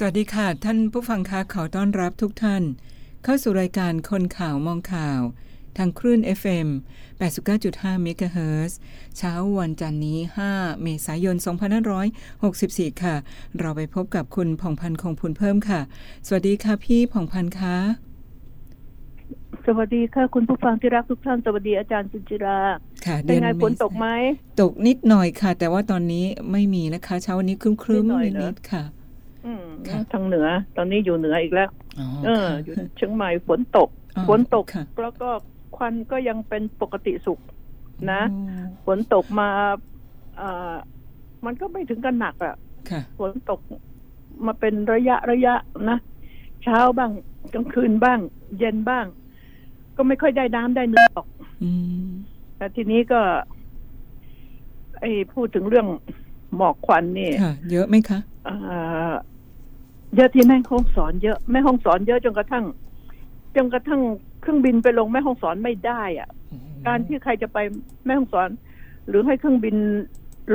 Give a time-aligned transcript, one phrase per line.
[0.00, 2.62] สวัสดีค่ะ ท่านผู้ฟังคะขอต้อนรับทุกท่าน
[3.24, 5.20] เข้าสู่รายการคนข่าวมองข่าว
[5.76, 6.68] ทางคลื่น FM
[7.40, 8.78] 89.5เมกะเฮิรตซ์
[9.16, 10.18] เช้าวันจันทร์นี้
[10.50, 11.36] 5 เมษายน
[12.18, 13.16] 2564 ค่ะ
[13.58, 15.80] เราไปพบกับคุณผ่องพันธ์คงพูนเพิ่มค่ะ
[16.26, 17.76] สวัสดีค่ะพี่ผ่องพันธ์คะ
[19.66, 22.58] สวัสดีค่ะ คุณผู้ฟังที่รักทุกท่าน สวัสดีอาจารย์สุจิรา
[23.06, 24.06] ค่ะเป็นไงเมฝนษาตกไหม
[24.60, 29.03] ตกนิดหน่อยค่ะ แต่ว่าตอนนี้ไม่มีนะคะ เช้าวันนี้ครึ้มนิดหน่อยๆเหรอนิดๆค่ะอืมค่ะ
[30.12, 31.70] ทางเหนือ ตอนนี้อยู่เหนืออีกแล้ว
[32.00, 35.30] อ๋อเออค่ะอยู่เชียงใหม่ฝนตกอ๋อฝนตกค่ะแล้วก็
[35.76, 37.40] ควันก็ยังเป็นปกติสุข
[38.10, 39.48] นะอ๋อฝนตกมา
[40.36, 40.74] เอ่อ
[41.44, 42.54] มันก็ไม่ถึงกันหนักอะ่ะ
[42.90, 43.60] ค่ะฝนตก
[44.46, 45.54] มาเป็นระยะระยะ
[45.90, 45.98] นะ
[46.64, 47.10] เช้าบ้าง
[47.54, 48.18] กลางคืนบ้าง
[48.58, 49.06] เย็นบ้าง
[49.96, 51.26] ก็ไม่ค่อยได้น้ำได้เนื้อหรอก
[51.62, 51.70] อื
[52.04, 52.06] ม
[52.56, 53.20] แต่ทีนี้ก็
[55.00, 55.86] ไอ้พูดถึงเรื่อง
[56.56, 58.18] หมอกควันนี่ค่ะเยอะไหมคะ
[60.14, 62.64] เอ่อเยอะที่แม่ห้องสอนเยอะแม่ห้องสอนเยอะจนกระทั่ง
[63.56, 64.00] จนกระทั่ง
[64.40, 66.28] เครื่องบินไปลงแม่ห้องสอนไม่ได้อะ
[66.86, 67.58] การที่ใครจะไป
[68.06, 68.48] แม่ห้องสอน
[69.08, 69.76] หรือให้เครื่องบิน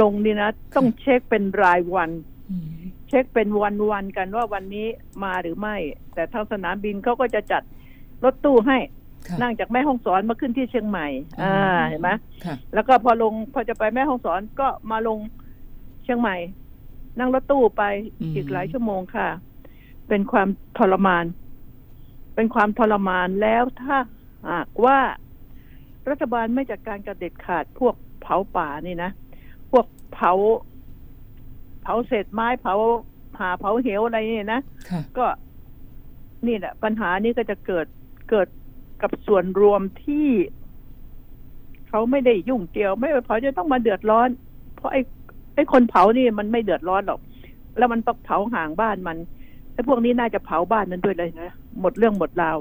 [0.02, 2.10] ลงนี่นะ ต้องเช็คเป็นรายวัน
[2.50, 2.66] อืม
[3.08, 4.88] เช็คเป็นวันวันๆกันว่าวันนี้
[5.24, 5.76] มาหรือไม่
[6.14, 7.64] แต่ทางสนามบินเขาก็จะจัด
[8.23, 8.78] รถตู้ให้
[9.28, 11.08] ค่ะนั่งจากแม่ห้องสอนมาขึ้นที่เชียงใหม่
[11.42, 11.56] อ่า
[11.88, 12.10] เห็นไหม
[12.46, 15.20] ค่ะแล้วก็พอลงพอจะไปแม่ห้องสอนก็มาลง
[16.04, 16.36] เชียงใหม่
[17.20, 17.84] นั่งรถตู้ไป
[18.22, 19.28] อืมอีกหลายชั่วโมงค่ะ
[20.10, 21.26] เป็นความทรมาน
[22.36, 23.98] เป็นความทรมานแล้วถ้า
[24.52, 25.00] หากว่า
[26.10, 29.12] รัฐบาลไม่จัดการกระเด็ดขาดพวกเผาป่านี่นะ
[29.72, 30.32] พวกเผา
[31.82, 32.76] เผาเศษไม้เผา
[33.40, 35.26] หาเผาเหวอะไรนี่นะค่ะก็
[36.48, 37.88] นี่แหละปัญหานี้ก็จะเกิด
[38.30, 38.48] เกิด
[39.02, 40.30] กับส่วนรวมที่
[41.90, 44.30] เขาไม่ได้ยุ่งเกี่ยว ไม่ไปเผาจะต้องมาเดือดร้อน
[44.76, 45.02] เพราะไอ้
[45.56, 47.20] ไอ้คนเผานี่มันไม่เดือดร้อนหรอก
[47.78, 52.58] แล้วมันต้องเผาห่างบ้านมันไอ้พวกนี้น่าจะเผาบ้านนั้นด้วยเลยนะหมดเรื่องหมดราว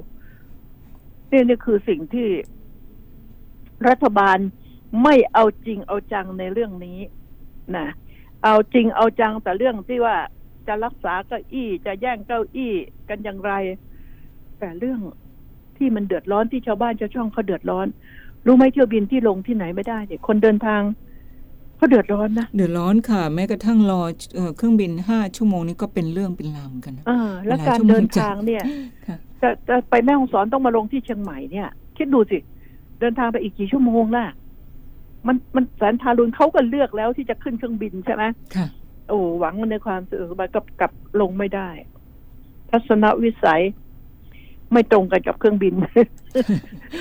[1.31, 2.29] นี่นี่คือสิ่งที่
[3.89, 4.39] รัฐบาล
[5.03, 6.99] ไม่เอาจริงเอาจังในเรื่องนี้
[7.77, 7.87] นะ
[8.45, 10.17] เอาจริงเอาจังแต่เรื่องที่ว่า
[10.67, 12.73] จะรักษาเก้าอี้จะแย่งเก้าอี้
[13.09, 13.53] กันอย่างไร
[14.59, 15.01] แต่เรื่อง
[15.77, 17.87] ที่มันเดือดร้อนที่ชาวบ้านชาวช่องเขาเดือดร้อน
[18.47, 20.83] รู้ไหมเที่ยวบินที่ลงที่ไหนไม่ได้เนี่ยคนเดินทาง
[21.79, 24.03] เขาเดือดร้อนนะ เดือดร้อนค่ะ แม้กระทั่งรอ
[24.35, 28.63] เอ่อเครื่องบินห้าชั่วโมงนี้ก็เป็นเรื่องเป็นราวเหมือนกันนะอ่าและหลายการชั่วโมงเดินทางเนี่ย
[29.07, 32.39] ค่ะจะจะไปแม่ฮ่องสอนต้องมาลงที่เชียงใหม่เนี่ย คิดดูสิ
[33.01, 34.27] เดินทางไปอีกกี่ชั่วโมงล่ะ
[35.27, 38.25] มันมันแสนทารุณเขาก็เลือกแล้วที่จะขึ้นเครื่องบินใช่ไหม
[38.57, 38.67] ค่ะ
[39.09, 41.69] โอ้หวังในความสะดวกสบายกับกับลงไม่ได้
[42.71, 43.63] ทัศนวิสัย
[44.73, 45.75] ไม่ตรงกันกับเครื่องบิน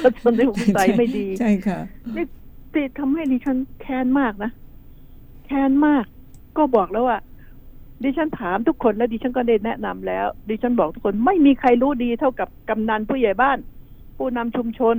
[0.04, 1.80] ทัศนวิสัยไม่ดี ใช่ค่ะ
[2.16, 2.26] นี่
[2.74, 4.52] ติทำให้ดิฉันแค้นมากนะ
[5.48, 6.06] แค้นมาก
[6.58, 7.20] ก็บอกแล้วว่า
[8.04, 13.58] ดิฉันถามทุกคนแล้วดิฉันก็ได้แนะนำแล้ว ดิฉันบอกทุกคนไม่มีใครรู้ดีเท่ากับกำนันผู้ใหญ่บ้าน
[14.18, 14.98] ผู้นำชุมชน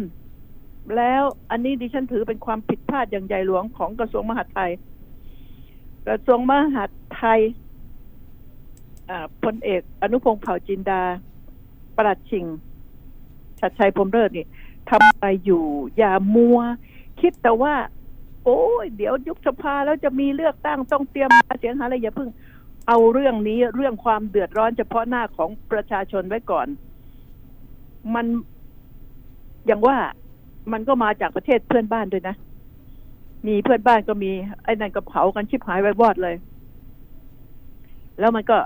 [0.97, 4.70] แล้วอันนี้ดิฉันถือเป็นความผิดพลาดอย่างใหญ่หลวงของกระทรวงมหาดไทย
[6.06, 7.41] กระทรวงมหาดไทย
[9.10, 11.03] อ่าพลเอก อนุพงศ์เผ่าจินดา
[11.97, 12.44] ประหลัดชิง
[13.60, 14.47] ชัดชัยพรมเลิศนี่
[14.91, 15.65] ทำอะไรอยู่
[15.97, 16.59] อย่ามัว
[17.20, 17.75] คิดแต่ว่า
[18.48, 22.31] โอ้ยเดี๋ยวยุบสภาแล้วจะมีเลือกตั้งต้องเตรียมหาเสียงหาอะไรอย่าเพิ่ง
[22.88, 26.66] เอาเรื่องนี้เรื่องความเดือดร้อนเฉพาะหน้าของประชาชนไว้ก่อน
[28.14, 28.26] มัน
[29.66, 29.97] อย่างว่า
[30.72, 32.34] มันก็มาจากประเทศเพื่อนบ้านด้วยนะ
[33.47, 34.31] มีเพื่อนบ้านก็มี
[34.65, 36.36] ไอ้นั่นก็เผากันชิบหายไว้วอดเลย
[38.19, 38.59] แล้วมันก็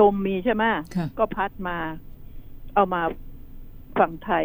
[0.00, 0.64] ลมมีใช่ไหม
[0.96, 1.76] ค่ะก็พัดมา
[2.74, 3.02] เอามา
[3.98, 4.44] ฝั่งไทย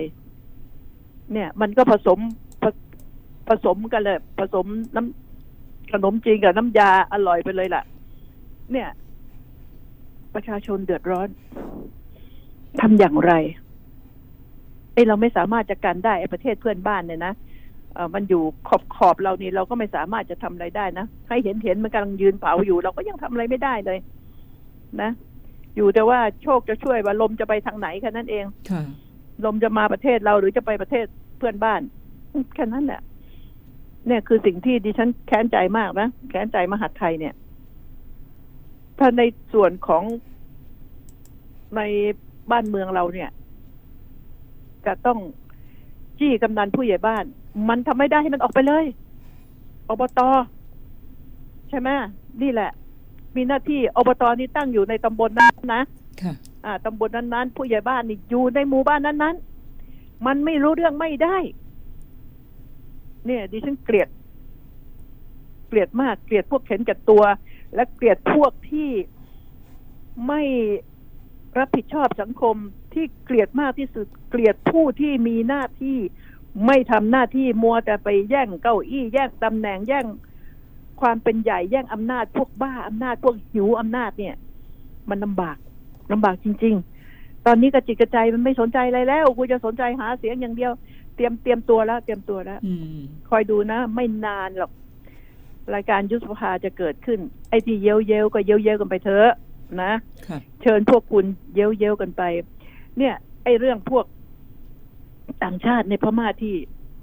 [1.34, 2.20] เนี่ย มันก็ผสม
[3.48, 7.84] ผผสมกันเลย ผสมน้ำขนมจีนกับน้ำยาอร่อยไปเลยล่ะ
[8.72, 8.90] เนี่ย
[10.34, 11.28] ประชาชนเดือดร้อน
[12.82, 13.34] ทำอย่างไร
[14.94, 17.34] เอ้เราไม่สามารถจะกันได้ไอ้ประเทศเพื่อนบ้านเนี่ยนะ
[17.94, 24.00] เออมันอยู่ขอบขอบเรานี่เราก็ไม่สามารถจะทำอะไรได้นะให้เห็นเห็นมันกำลังยืนเผาอยู่ เราก็ยังทำอะไรไม่ได้เลย
[25.02, 25.12] นะ
[25.76, 28.82] อยู่แต่ว่าโชคจะช่วยว่าลมจะไปทางไหนแค่นั้นเองค่ะ
[29.46, 31.06] ลมจะมาประเทศเราหรือจะไปประเทศ
[31.38, 31.82] เพื่อนบ้าน
[32.56, 33.02] แค่นั้นแหละ
[34.08, 37.34] เนี่ยคือสิ่งที่ดิฉันแค้นใจมากนะแค้นใจมหาดไทยเนี่ย
[39.00, 39.22] ถ้าใน
[39.54, 40.04] ส่วนของ
[41.76, 41.82] ใน
[42.52, 43.30] บ้านเมืองเราเนี่ย
[44.86, 45.20] จะต้อง
[46.20, 47.24] จี้กำนันผู้ใหญ่บ้าน
[47.70, 48.86] มันทำไม่ได้ให้มันออกไปเลย
[49.90, 50.20] อบต
[51.70, 51.90] ใช่ไหม
[52.42, 52.72] นี่แหละ
[53.36, 55.84] มีหน้าที่อบตนี่ตั้งอยู่ในตำบลนั้นนะ
[56.22, 56.34] ค่ะ
[56.66, 61.38] อ่าตำบลนั้นๆ ผู้ใหญ่บ้านนี่อยู่ในหมู่บ้านนั้นๆ มันไม่รู้เรื่องไม่ได้
[63.26, 64.10] เนี่ย ดิฉันเกลียด
[65.68, 67.24] เกลียดมากเกลียดพวกเข็นจัดตัว
[67.76, 68.90] และเกลียดพวกที่
[70.28, 70.42] ไม่
[71.58, 72.56] รับผิดชอบสังคม
[72.94, 75.98] ที่เกลียดมากที่สุด เกลียดผู้ที่มีหน้าที่
[76.66, 80.06] ไม่ทำหน้าที่มัวแต่ไปแย่งเก้าอี้แย่งตำแหน่งแย่ง
[81.02, 84.36] ความเป็นใหญ่แย่งอำนาจพวกบ้าอำนาจพวกหิวอำนาจเนี่ย
[85.10, 85.58] มันลำบาก
[86.12, 86.76] ลำบากจริง
[87.12, 90.72] ๆ ตอนนี้กระจิกกระใจมันไม่สนใจอะไรแล้วกูจะสนใจหาเสียงอย่างเดียว
[91.16, 92.98] เตรียมเตรียมตัวแล้ว เตรียมตัวแล้วอืม
[93.30, 94.72] คอยดูนะ ไม่นานหรอก
[95.74, 97.20] รายการยุทธสภาจะเกิดขึ้น
[97.50, 99.32] ไอ้ที่เย้ยวเย้ยวๆก็เย้ยวเย้ยวๆกันไปเถอะ
[99.82, 99.92] นะ
[100.28, 101.26] ค่ะเชิญพวกคุณ
[101.56, 102.24] เย้ยวเย้ยวๆกันไป
[102.98, 103.14] เนี่ย
[103.44, 104.06] ไอ้เรื่องพวก
[105.44, 106.56] ต่างชาติในพม่าที่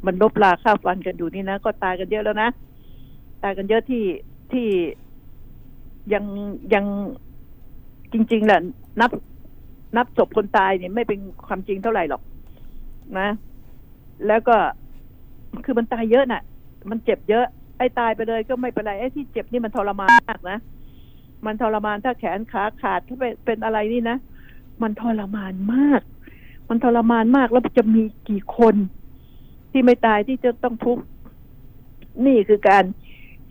[0.06, 2.48] มันลบลาข้าวฟันกันอยู่นี่นะก็ตายกันเยอะแล้วนะ
[3.42, 4.04] ตายกันเยอะที่
[4.52, 4.66] ที่
[6.12, 6.24] ยัง
[6.74, 6.84] ยัง
[8.12, 8.60] จริง ๆแหละ
[9.00, 9.10] นับ
[9.96, 12.22] นับศพคนตายเนี่ยไม่เป็นความจริงเท่าไหร่หรอก
[13.18, 13.28] นะ
[14.26, 14.56] แล้วก็
[15.64, 16.42] คือมันตายเยอะน่ะ
[16.90, 17.44] มันเจ็บเยอะ
[17.78, 20.58] ไอ้ตายไปเลยก็ไม่เป็นไรไอ้ที่เจ็บนี่มันทรมานมากนะ
[21.46, 24.16] มันทรมานถ้าแขนขาขาดถ้าเป็นอะไรนี่นะ
[24.82, 26.02] มันทรมานมาก
[26.68, 28.74] มันทรมานมากแล้วจะมีกี่คน
[29.72, 31.04] ที่ไม่ตายที่จะต้องทุกข์
[32.26, 32.84] นี่คือการ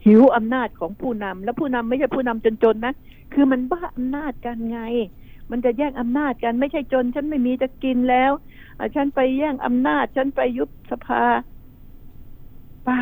[0.06, 2.94] หิวอำนาจของผู้นำแล้วผู้นำไม่ใช่ผู้นำจนๆนะ
[3.34, 4.80] คือมันบ้าอำนาจกันไง
[5.52, 8.32] มันจะแย่งอำนาจกันไม่ใช่จน ฉันไม่มีจะกินแล้ว
[8.96, 11.24] ฉันไปแย่งอำนาจ ฉันไปยุบสภา
[12.84, 13.00] เปล่า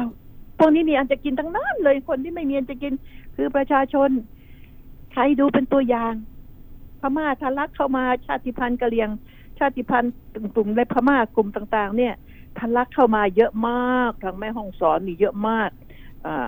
[0.57, 2.94] พวกนี้มีอันจะกินทั้งนั้นเลยคนที่ไม่มีอันจะกิน
[3.36, 4.10] คือประชาชน
[5.12, 6.13] ใครดูเป็นตัวอย่าง
[7.00, 9.10] พม่าทะลักเข้ามาชาติพันธุ์กะเหรี่ยง
[9.57, 10.13] ชาติพันธุ์
[10.56, 12.13] กลุ่มในพม่ากลุ่มต่าง ๆ เนี่ย
[12.57, 15.69] ทะลักเข้ามาเยอะมากทางแม่ห้องสอนนี่เยอะมาก
[16.25, 16.48] อ่า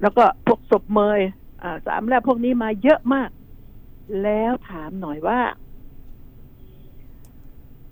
[0.00, 1.20] แล้วก็พวกศพเมย
[1.62, 3.30] อ่าสามแล้วพวกนี้มาเยอะมาก
[4.22, 5.40] แล้วถามหน่อยว่า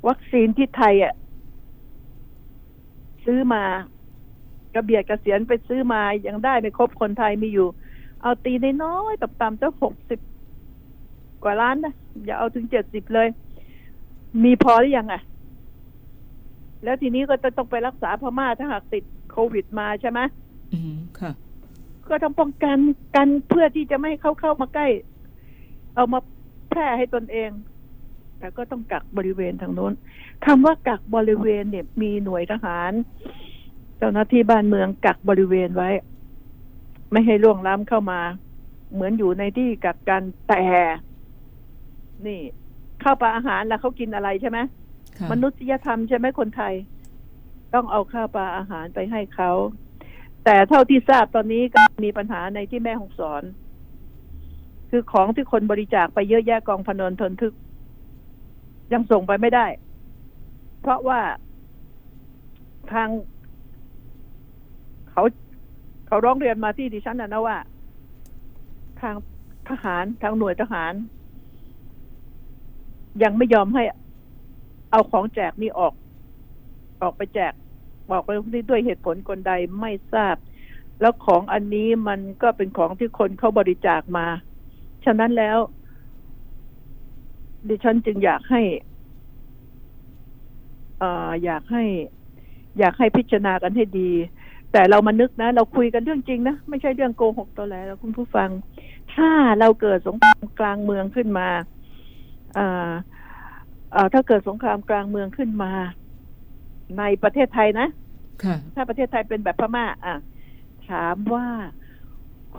[0.08, 1.14] วัคซีนที่ไทยอะ
[3.24, 3.62] ซื้อมา
[4.74, 7.68] กระเบียดกระเสียนไปซื้อมายังได้ไม่ครบคนไทยมีอยู่
[8.22, 8.52] เอาตี
[8.84, 10.20] น้อยๆต่ำๆตั้งหกสิบ
[11.42, 13.28] กว่าล้านนะอย่าเอาถึงเจ็ดสิบเลย
[14.44, 15.22] มีพอหรือยังอะ
[16.84, 20.20] แล้วทีนี้ก็จะต้องไปรักษาพม่าถ้าหากติดโควิดมาใช่ไหม
[20.72, 21.30] อืมค่ะ
[22.08, 22.78] ก็ต้องป้องกัน
[23.16, 24.88] กันเพื่อที่จะไม่ให้เขาเข้ามาใกล้
[25.94, 26.20] เอามา
[26.70, 27.50] แพร่ให้ตนเอง
[28.44, 29.92] แต่ก็ต้องกักบริเวณทางโน้น
[30.44, 32.92] คำว่ากักบริเวณเนี่ยมีหน่วยทหาร
[33.98, 35.90] เจ้าหน้าที่บ้านเมืองกักบริเวณไว้
[37.12, 38.20] ไม่ให้ล่วงล้ำเข้ามา
[38.92, 40.64] เหมือนอยู่ในที่กักกันแต่
[42.26, 42.40] นี่
[43.02, 44.58] ข้าวปลาอาหารแล้วเขากินอะไรใช่ไหม
[45.18, 46.74] ค่ะมนุษยธรรมใช่ไหมคนไทย
[47.74, 49.50] ต้องเอาข้าวปลาอาหารไปให้เขา
[50.44, 53.42] แต่เท่าที่ทราบตอนนี้ก็มีปัญหาในที่แม่หองสอน
[54.90, 57.54] คือของที่คนบริจาคไปเยอะแยะกองพนนทนทึก
[58.92, 59.66] ยังส่งไปไม่ได้
[60.80, 61.20] เพราะว่า
[62.92, 63.08] ทาง
[65.10, 65.22] เขา
[66.06, 67.58] เขาร้องเรียนมาที่ดิฉันนะนะว่า
[69.00, 69.14] ทาง
[69.68, 70.92] ทหารทางหน่วยทหาร
[73.22, 73.82] ยังไม่ยอมให้
[74.90, 75.92] เอาของแจกนี่ออก
[77.02, 77.52] ออกไปแจก
[78.10, 78.30] บอกไป
[78.70, 80.36] ด้วยเหตุผลคนใดไม่ทราบ
[81.00, 84.26] แล้วของอันนี้มันก็เป็นของที่คนเขาบริจาคมา
[85.04, 85.58] ฉะนั้นแล้ว
[87.68, 88.60] ดิฉันจึงอยากให้
[90.98, 91.84] เอ่ออยากให้
[92.78, 94.10] อยากให้พิจารณากันให้ดี
[94.72, 98.50] แต่เรามานึกนะ เราคุยกันเรื่องจริงนะ ไม่ใช่เรื่องโกหกตัวแหลแล้วคุณผู้ฟัง
[99.14, 99.30] ถ้า
[99.60, 101.48] เราเกิดสงครามกลางเมืองขึ้นมา
[102.58, 102.92] อ่า
[103.92, 105.72] เอ่อถ้าเกิดสงครามกลางเมืองขึ้นมา
[106.98, 107.88] ในประเทศไทยนะ
[108.44, 110.14] ค่ะถ้าประเทศไทยเป็นแบบพม่า อะ
[110.88, 111.46] ถามว่า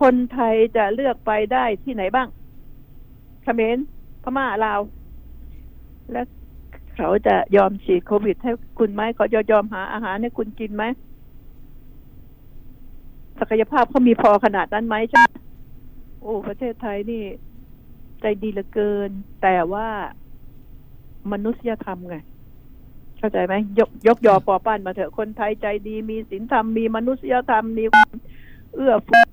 [0.01, 2.27] คนไทยจะเลือกไปได้ที่ไหนบ้าง
[3.43, 3.77] เขมร
[4.25, 4.82] พม่าลาว
[6.12, 6.22] และ
[6.96, 10.84] เขาจะยอมฉีดโควิด ให้คุณไหมเขาจะยอมหาอาหารให้คุณกินไหม
[13.39, 15.24] ศักยภาพเขามีพอขนาดนั้นไหมใช่
[16.22, 17.24] โอ้ประเทศไทยนี่
[18.22, 19.10] ใจดีเหลือเกิน
[19.41, 19.88] แต่ว่า
[21.32, 22.15] มนุษยธรรมไง
[23.17, 28.13] เข้าใจไหมยกยกยอปอปั้นมาเถอะคนไทยใจดีมีศีลธรรมมีมนุษยธรรมมีความ
[28.74, 29.25] เอื้อเฟื้อ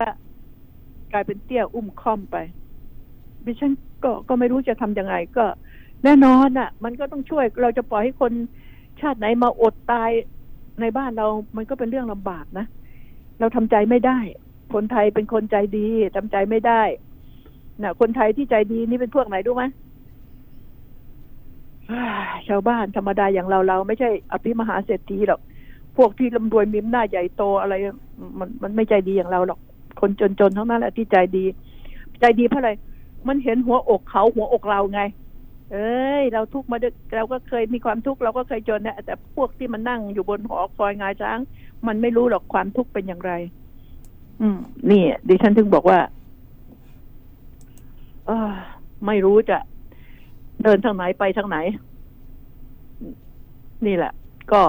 [1.13, 2.37] กลายเป็นเตี้ยอุ้มค่อมไป
[3.47, 3.73] ดิฉัน
[4.05, 5.45] ก็ก็ไม่รู้จะทำยังไงก็
[6.05, 8.33] แน่นอนอะ มันก็ต้องช่วยเราจะปล่อยให้คน
[9.01, 10.11] ชาติไหนมาอดตาย
[10.81, 12.67] ในบ้านเรา มันก็เป็นเรื่องลำบากนะ
[13.41, 14.19] เราทำใจไม่ได้
[14.75, 16.83] คนไทยเป็นคนใจดีทำใจไม่ได้
[17.83, 19.65] น่ะคนไทยที่ใจดีนี่เป็นพวกไหนรู้ไหม
[22.49, 25.41] ชาวบ้านธรรมดาอย่างเราเราไม่ใช่อภิมหาเศรษฐีหรอก
[25.97, 27.75] พวกที่ร่ำรวยมีอำนาใหญ่โตอะไร
[28.39, 29.61] มันมันไม่ใจดีอย่างเราหรอก
[30.01, 31.45] คนจนๆเทั้งนั้นแหละที่ใจดี
[32.21, 32.71] ใจดีเพราะอะไร
[33.29, 35.01] มันเห็นหัวอกเขาหัวอกเราไง
[35.73, 41.39] เอ้ย เราทุกข์มาด้วยเราก็เคยมีความทุกข์เราก็เคยจนนะแต่พวกที่มันนั่งอยู่บนหอคอยงาช้าง
[41.87, 43.33] มันไม่รู้หรอกความทุกข์เป็นอย่างไร
[44.41, 44.59] อืม
[44.91, 45.99] นี่ ดิฉันถึงบอกว่า
[48.29, 48.31] อ
[49.07, 49.59] ไม่รู้จะ
[50.65, 51.59] เดินทางไหนไปทางไหน
[53.87, 54.13] นี่แหละ
[54.53, 54.63] ก็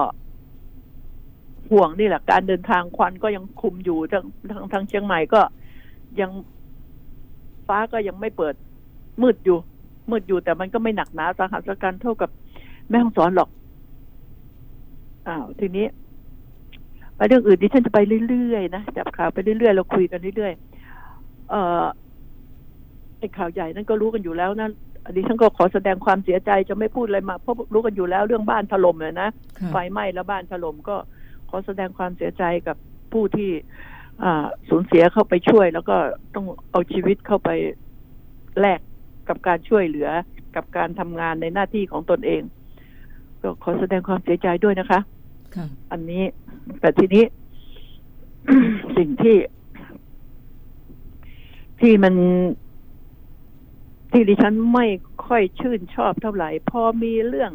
[1.70, 5.40] ห่วงนี่แหละ การเดินทางควันก็ยังคุมอยู่ทางทางทางเชียงใหม่ก็
[6.20, 6.30] ยัง
[7.68, 8.54] ฟ้าก็ยังไม่เปิด
[9.22, 9.58] มืดอยู่
[10.10, 12.30] มืดอยู่แต่มันก็ไม่หนักหนาสาหัสกันเท่ากับ
[12.88, 13.48] แม่ห้องสอนหรอก
[15.28, 15.86] อ้าวทีนี้
[17.16, 21.84] ไปเรื่องอื่นดิฉันจะไปเรื่อยๆนะจับข่าวไปเรื่อยๆเราคุยกันเรื่อยๆเอ่อ
[23.18, 24.68] ไอ้ข่าวใหญ่นั่นก็รู้กันอยู่แล้วนะ
[25.16, 29.28] ดิฉันก็ขอแสดงความเสียใจจะไม่พูดอะไรมาเพราะรู้กันอยู่แล้วเรื่องบ้านถล่มเลยนะ
[29.58, 30.96] ค่ะไฟไหม้แล้วบ้านถล่มก็
[31.50, 32.76] ขอแสดงความเสียใจกับ
[33.12, 33.93] ผู้ที่อ่า
[34.68, 35.96] สูญเสียเข้าไปช่วย แล้วก็
[36.34, 37.50] ต้องเอาชีวิตเข้าไป
[38.60, 38.80] แลก
[39.28, 40.08] กับการช่วยเหลือ
[40.56, 42.42] กับการทำงานในหน้าที่ของตนเอง
[43.42, 45.00] ก็ขอแสดงความเสียใจด้วยนะคะ
[45.56, 46.24] ค่ะอันนี้
[46.80, 47.24] แต่ทีนี้
[48.96, 49.36] สิ่งที่
[51.80, 52.14] ที่มัน
[54.12, 54.86] ที่ดิฉันไม่
[55.26, 57.52] ค่อยชื่นชอบเท่าไหร่ พอมีเรื่อง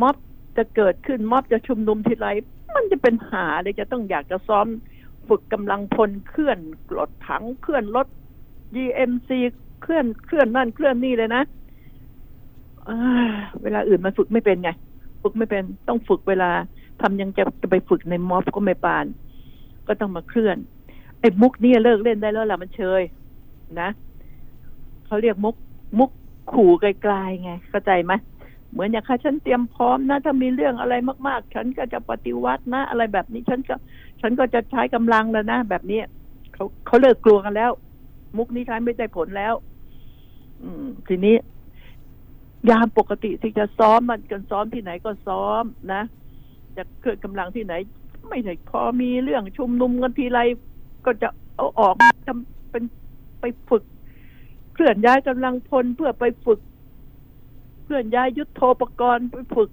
[0.00, 0.16] ม็อบ
[0.56, 2.28] จะเกิดขึ้นม็อบจะชุมนุมทีไร
[2.76, 4.66] มันจะเป็นหาเลยจะต้องอยากจะซ้อม
[5.28, 6.58] ฝึกกำลังพลเคลื่อน
[6.98, 8.06] รถถังเคลื่อนรถ
[8.74, 9.30] GMC
[9.82, 11.42] เคลื่อนเคลื่อนนั่นเคลื่อนนี่เลยนะ
[13.62, 14.70] เวลาอื่นมันฝึกไม่เป็นไง
[15.22, 16.50] ฝึกไม่เป็นต้องฝึกเวลา
[17.02, 19.06] ทำยังจะจะไปฝึกในมอบก็ไม่ปาน
[19.86, 20.56] ก็ต้องมาเคลื่อน
[21.20, 23.02] ไอ้มุกนี่เลิกเล่นได้แล้วล่ะมันเชย
[23.80, 23.88] นะ
[25.06, 25.56] เขาเรียกมุก
[25.98, 26.10] มุก
[26.52, 28.12] ขู่ไกลๆไง เข้าใจไหม
[28.72, 30.94] เหมือนอย่างค่ะฉันเตรียมพร้อมนะ ถ้ามีเรื่องอะไร
[31.28, 33.76] มาก ๆ ฉันก็จะปฏิวัตินะ อะไรแบบนี้ฉันก็
[34.20, 36.00] ฉันก็จะใช้กำลังแล้วนะแบบนี้
[36.54, 37.70] เขาเขาเลิกกลัวกันแล้ว
[38.36, 39.54] มุกนี้ใช้ไม่ได้ผลแล้ว
[40.62, 41.36] อืม ทีนี้
[42.70, 46.02] ยามปกติที่จะซ้อมมันกันซ้อมที่ไหนก็ซ้อมนะ
[46.76, 47.74] จะเกิดกำลังที่ไหน
[48.28, 50.40] ไม่ได้พอมีเรื่องชุมนุมกันทีไร
[51.06, 52.84] ก็จะเอาออกมาทำเป็น
[53.40, 53.82] ไปฝึก
[54.74, 56.60] เคลื่อนย้ายกำลังพลเพื่อไปฝึก
[57.84, 59.70] เคลื่อนย้ายยุทโธปกรณ์ไปฝึก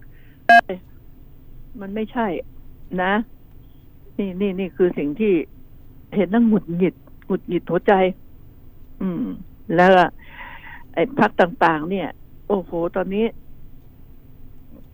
[1.82, 2.28] มันไม่ใช่
[3.04, 3.14] นะ
[4.18, 5.34] นี่นี่นี่คือสิ่งที่
[6.16, 6.96] เห็นนั่งหงุดหงิด
[7.28, 7.94] หงุดหงิดหัวใจ
[9.02, 9.26] อืม
[9.76, 9.92] แล้ว
[10.94, 12.08] ไอ้พักต่าง ๆ เนี่ย
[12.48, 13.26] โอ้โห ตอนนี้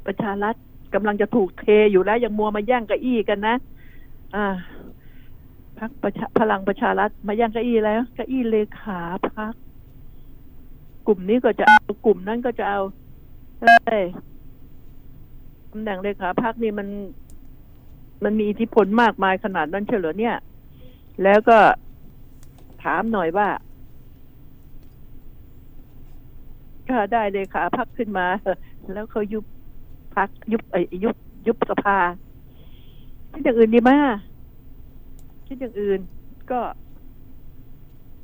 [0.05, 0.55] ประชารัฐ
[0.93, 3.55] กำลังจะถูกเทอยู่แล้ว ยังมัวมาแย่งเก้าอี้กันนะ
[4.35, 4.45] อ่า
[5.79, 8.99] พักประชาพลังประชารัฐมาแย่งเก้าอี้แล้วเก้าอี้เลขา
[9.31, 9.53] พัก
[11.07, 12.81] กลุ่มนี้ก็จะเอากลุ่มนั้นก็จะเอา
[13.59, 14.05] เอ้ย
[15.71, 16.88] ตำแหน่งเลขาพักนี่มัน
[18.23, 20.35] มันมีอิทธิพลมากมายขนาดนั้นเฉลอเนี่ย
[21.23, 21.57] แล้วก็
[22.83, 23.49] ถามหน่อยว่า
[26.88, 28.27] ถ้าได้เลยขาพักขึ้นมา
[28.93, 29.45] แล้วเขายุบ
[30.15, 31.15] พักยุบไอ้ยุบ
[31.47, 31.97] ยุบสภา
[33.31, 33.99] คิดอย่างอื่นดีไหมะ
[35.47, 35.99] คิดอย่างอื่น
[36.51, 36.59] ก็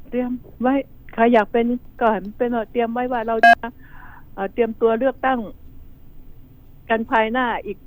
[0.09, 0.73] เตรียมไว้
[1.13, 1.65] ใครอยากเป็น
[1.99, 3.55] ก็ให้มันเป็นเตรียมไว้ว่าเราจะ
[4.33, 5.39] เอ่อเตรียมตัวเลือกตั้ง
[6.89, 7.77] กันภายหน้าอีก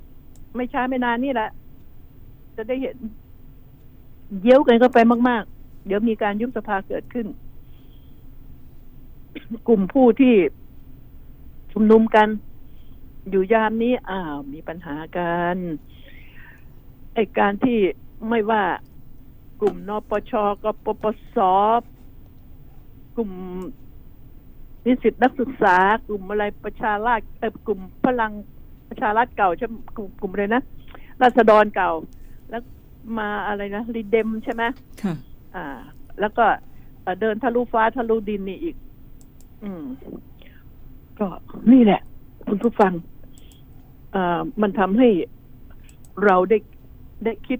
[0.55, 1.49] ไม่ช้าไม่นานนี่แหละ
[2.59, 2.97] จะได้เห็น
[4.41, 4.99] เย้ยวกันเข้าไป
[5.29, 7.27] มาก ๆ เดี๋ยวมีการยุบสภาเกิดขึ้น
[9.67, 10.35] กลุ่มผู้ที่
[11.71, 12.27] ชุมนุมกัน
[13.29, 15.55] อยู่ยามนี้อ้าวมีปัญหากัน
[17.13, 17.79] ไอการที่
[18.29, 18.63] ไม่ว่า
[19.61, 21.03] กลุ่มนปชกปป
[21.35, 21.37] ส
[23.15, 23.31] กลุ่ม
[24.85, 28.31] นิสิตนักศึกษา กลุ่มอะไรประชาราชเออกลุ่มพลัง
[28.89, 30.63] ประชารัฐเก่าใช่กลุ่มกลุ่มอะไรนะ
[31.21, 31.91] ราษฎรเก่า
[32.49, 32.63] แล้ว
[33.17, 34.63] มาอะไรนะรีเดมใช่ไหม
[35.03, 35.13] ค่ะ
[35.55, 35.65] อ่า
[36.19, 36.45] แล้วก็
[37.01, 38.75] เอ่อเดินทะลุฟ้าทะลุดินนี่อีก
[39.63, 39.83] อืม
[41.19, 41.27] ก็
[41.71, 42.01] นี่แหละ
[42.47, 42.93] คุณผู้ฟัง
[44.15, 45.09] อ่ามันทำให้
[46.25, 46.57] เราได้
[47.25, 47.59] ได้คิด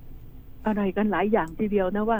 [0.65, 2.19] อะไรกันหลายอย่างทีเดียวนะว่า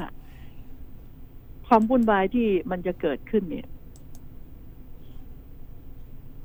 [1.67, 3.67] ความวุ่นวายที่มันจะเกิดขึ้นเนี่ย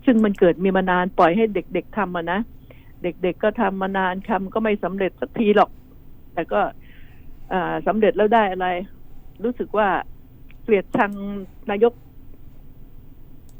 [0.04, 2.38] ซึ่งมันเกิดมีมานานปล่อยให้เด็ก ๆทำมานะ
[3.02, 5.70] เด็ก ๆ ก็ทำมานานทำก็ไม่สำเร็จสักทีหรอก
[6.34, 6.60] แต่ก็
[7.86, 8.68] สำเร็จแล้วได้อะไร
[9.44, 9.88] รู้สึกว่า
[10.62, 11.12] เกลียดชัง
[11.70, 11.92] นายก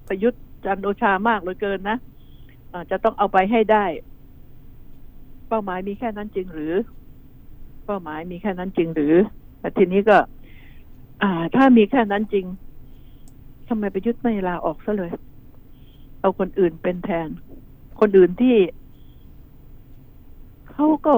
[0.09, 1.97] ประยุทธ์จันโอชามากเหลือเกินนะ
[2.91, 3.85] จะต้องเอาไปให้ได้
[5.49, 6.75] เป้าหมายมีแค่นั้นจริงหรือ
[7.87, 9.15] เป้าหมายมีแค่นั้นจริงหรือ
[9.61, 10.19] แต่ทีนี้ก็
[11.23, 12.47] อ่า ถ้ามีแค่นั้นจริง
[13.69, 15.13] ทำไมประยุทธ์ไม่ลาออกซะเลย
[16.21, 17.29] เอาคนอื่นเป็นแทน
[18.01, 18.57] คนอื่นที่
[20.71, 21.17] เขาก็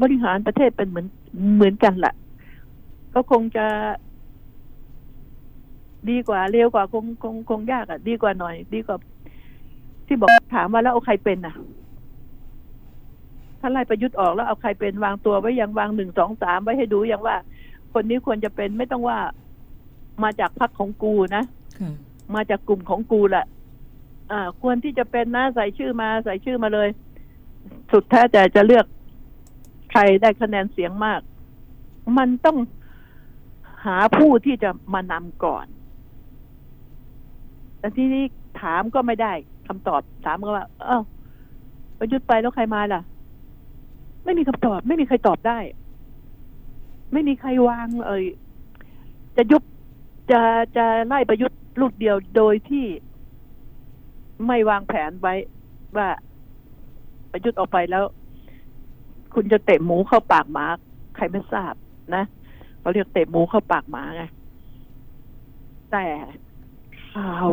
[0.00, 1.06] บริหารประเทศเป็นเหมือน
[1.56, 2.14] เหมือนกันแหละ
[3.14, 3.66] ก็คงจะ
[6.10, 8.96] ดีกว่าเร็วกว่าคงคงคงยากอะ่ะ ดีกว่าหน่อย ดีกว่า
[10.06, 11.54] ที่บอกถามว่าแล้วเอาใครเป็นน่ะ
[13.60, 17.36] ถ้าไล่ประยุทธ์ออกแล้วเอาใครเป็นวางตัวไว้ยังวางหนึ่งสองสามไว้ให้ดูยังว่า
[17.92, 19.18] คนนี้ควรจะเป็นไม่ต้องว่า
[20.22, 21.44] มาจากพรรคของกูนะ
[21.78, 21.92] ค่ะ
[22.34, 23.46] มาจากกลุ่มของกูแหละ
[24.30, 26.88] อ่า ควรที่จะเป็นนะใส่ชื่อมาใส่ชื่อมาเลย
[27.90, 28.86] สุดแท้แต่จะเลือก
[29.92, 31.20] ใครได้คะแนนเสียงมาก
[32.18, 32.58] มันต้อง
[33.84, 35.66] หาผู้ที่จะมานำก่อน
[37.78, 38.24] แต่ที่นี้
[38.60, 39.32] ถามก็ไม่ได้
[39.68, 41.00] คำตอบถามก็ว่า เอ้า
[41.98, 43.00] ประยุทธ์ไปแล้วใครมาล่ะ
[44.24, 45.58] ไม่มีคำตอบ ไม่มีใครตอบได้
[47.12, 48.24] ไม่มีใครวาง เอ่ย
[49.36, 49.62] จะยุบ
[50.30, 50.40] จะ
[50.76, 52.86] จะไล่ประยุทธ์ลูกเดียวโดยที่
[54.46, 55.34] ไม่วางแผนไว้
[55.96, 56.08] ว่า
[57.32, 58.04] ประยุทธ์ออกไปแล้ว
[59.34, 60.66] คุณจะเตะหมูเข้าปากหมา
[61.16, 61.74] ใครไม่ทราบ
[62.14, 62.24] นะ
[62.80, 64.22] เขาเรียกเตะหมูเข้าปากหมาไง
[65.92, 66.06] แต่
[67.12, 67.48] ข่าว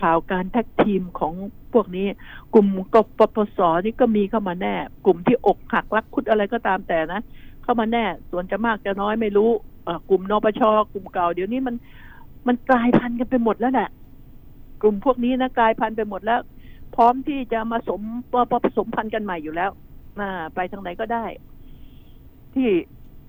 [0.00, 1.34] ข่าวการแท็กทีมของ
[1.72, 2.06] พวกนี้
[2.54, 4.74] กลุ่มกปปสนี่ก็มีเข้ามาแน่
[5.04, 7.20] กลุ่มที่อกหักรักคุดอะไรก็ตามแต่นะ
[7.62, 9.50] เข้ามาแน่ ส่วนจะมากจะน้อยไม่รู้
[10.08, 11.74] กลุ่มนปชกลุ่มเก่า เดี๋ยวนี้มัน
[12.46, 13.88] มันกลายพันธุ์กันไปหมดแล้วแหละ
[14.82, 16.40] กลุ่มพวกนี้นะกลายพันธุ์ไปหมดแล้ว
[16.94, 18.00] พร้อมที่จะมาสม
[18.64, 19.70] ผสมพันธุ์กันใหม่อยู่แล้ว
[20.20, 21.24] อ่าไปทางไหนก็ได้
[22.54, 22.70] ที่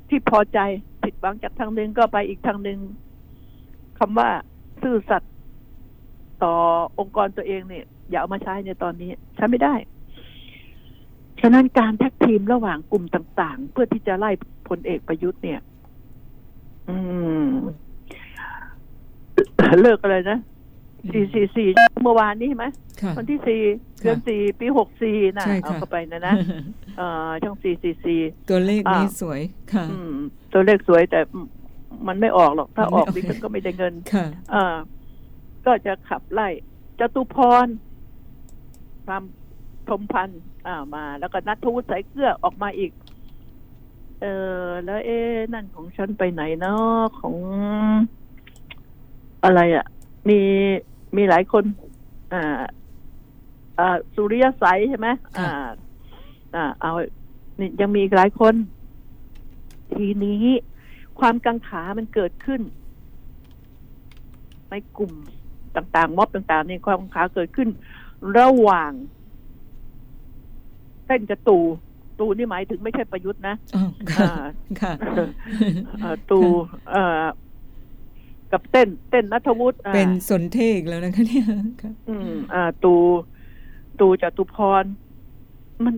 [0.10, 0.60] ที่พอใจ
[1.04, 2.80] ผิดหวังจากทางหนึ่งก็ไปอีกทางหนึ่ง
[4.00, 4.30] คำว่า
[4.82, 5.34] ซื่อสัตย์
[6.44, 6.54] ต่อ
[7.00, 9.75] องค์กรตัวเองเนี่ย อย่าเอามาใช้ในตอนนี้ใช้ไม่ได้
[11.42, 14.32] ฉะนั้นการแท็กทีมระหว่างกลุ่มต่าง ๆ เพื่อที่จะไล่
[14.68, 15.60] พลเอกประยุทธ์เนี่ย
[16.89, 16.98] อื
[17.44, 17.48] ม
[19.82, 20.39] เลิกอะไรนะ
[21.12, 21.70] สี่สี่สี่
[22.04, 22.65] เมื่อวานนี้ใช่ไหม
[23.18, 23.62] วันที่สี่
[24.02, 26.36] เดือนสี่ปีหกสี่นะเอาเข้าไปนะนะ
[26.98, 29.42] เอ่อช่องสี่สี่สี่ตัวเลขนี้สวย
[29.74, 29.86] ค่ะ
[30.54, 31.20] ตัวเลขสวยแต่
[32.08, 34.75] มันไม่ออกหรอก ถ้าออกดิฉันก็ไม่ได้เงินค่ะอ่า
[35.66, 36.50] ก็จะขับไล่
[37.00, 37.68] จตุพร
[39.06, 39.24] ความ
[39.88, 42.92] พรมพันธ์อ่ามา แล้วก็นัทวุฒิสายเกลือออกมาอีก
[44.22, 44.25] เอ
[44.64, 45.20] อแล้วเอ๊
[45.54, 47.36] นั่นของฉันไปไหนเนาะของ
[49.44, 49.86] อะไรอะ่ะ
[50.30, 50.40] มี
[51.16, 51.64] มีหลายคน
[52.34, 52.70] อ่าอ่า
[54.15, 55.08] สุริยสัยใช่ไหม
[55.40, 55.50] อ่า
[56.55, 56.92] อ่า เอา
[57.59, 58.55] นี่ยังมีหลายคน
[59.94, 60.44] ทีนี้
[61.20, 62.61] ความกังขามันเกิดขึ้น
[64.70, 65.14] ในกลุ่ม
[65.75, 67.70] ต่างๆ ม็อบต่างๆในความกังขาเกิดขึ้น
[68.38, 68.92] ระหว่าง
[71.05, 71.57] เต้นกับตู
[72.20, 73.55] ตูนี่หมายถึงไม่ใช่ประยุทธ์นะ
[74.14, 74.33] ค่ะ
[76.31, 76.40] ตู
[76.92, 77.24] เอ่อ
[78.51, 81.46] กับเต้น เต้นนัทวุฒิเป็นสนเทกแล้วนะคะเนี่ย
[82.09, 82.96] อืมอ่า ตู
[84.00, 84.84] ตูจตุพร
[85.86, 85.96] มัน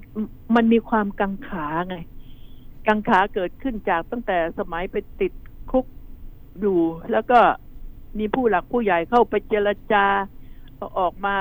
[0.56, 1.98] มันมีความกังขาไง
[2.88, 5.32] กังขาเกิดขึ้นจากตั้งแต่สมัยไปติด
[5.72, 5.86] คุก
[6.60, 6.80] อยู่
[7.12, 7.40] แล้วก็
[8.20, 10.06] มีผู้หลักผู้ใหญ่เข้าไปเจรจา
[11.00, 11.36] ออกมา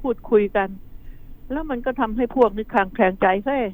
[0.00, 0.68] พูดคุยกัน
[1.50, 3.64] แล้วมันก็ทำให้พวกนี้คลางแคลงใจเฮ้ย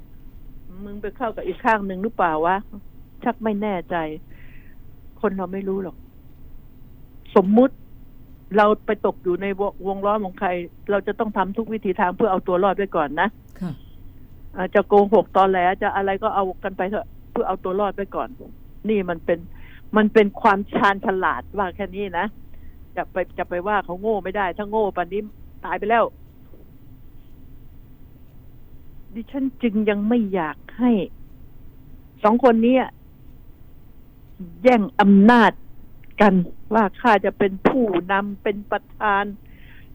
[0.84, 2.56] มึงไปเข้ากับอีกข้างหนึ่งหรือเปล่าวะ
[3.24, 3.96] ชักไม่แน่ใจ
[5.20, 5.96] คนเราไม่รู้หรอก
[7.36, 7.74] สมมุติ
[8.56, 9.46] เราไปตกอยู่ใน
[9.86, 10.48] วงล้อของใคร
[10.90, 13.28] เราจะต้องทำทุกวิธีทางเพื่อเอาตัวรอดไว้ก่อนนะ
[14.74, 18.28] จะโกงหกตอนแหลจะอะไรก็เอากันไปเถอะเพื่อเอาตัวรอดไว้ก่อน
[18.88, 19.38] นี่มันเป็น
[19.96, 22.26] มันเป็นความชาญฉลาดว่าแค่นี้นะ
[22.96, 25.22] จะไปจะไปว่าเขาโง่ไม่ได้ ถ้าโง่ปันนี้
[25.64, 26.04] ตายไปแล้ว
[29.14, 30.90] ดิฉันจึงยังไม่อยากให้
[32.22, 32.76] สองคนนี้
[34.62, 35.52] แย่งอำนาจ
[36.20, 36.34] กัน
[36.74, 39.24] ว่าข้าจะเป็นผู้นำเป็นประธาน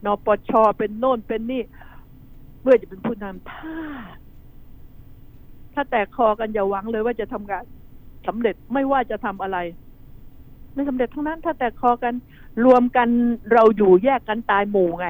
[0.04, 1.62] นปชเป็นโน่นเป็นนี่
[2.60, 3.76] เพื่อจะเป็นผู้นำถ้า
[5.74, 7.64] ถ้าแตกคอกันอย่าหวังเลยว่าจะทำงาน
[8.26, 9.58] สำเร็จไม่ว่าจะทำอะไร
[10.74, 12.14] ไม่สำเร็จทั้งนั้น ถ้าแต่คอกัน
[12.64, 13.08] รวมกัน
[13.52, 15.06] เราอยู่แยกกันตายหมู่ไง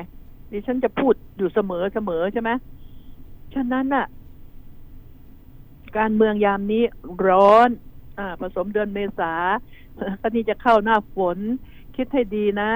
[0.52, 2.50] ดิฉันจะพูดอยู่เสมอเสมอใช่ไหม
[3.54, 4.06] ฉะนั้นน่ะ
[5.98, 6.82] การเมืองยามนี้
[7.26, 7.68] ร้อน
[8.18, 9.32] อ่า ผสมเดือนเมษา
[10.20, 11.38] ก็นี่จะเข้าหน้าฝน
[11.96, 12.70] คิดให้ดีนะ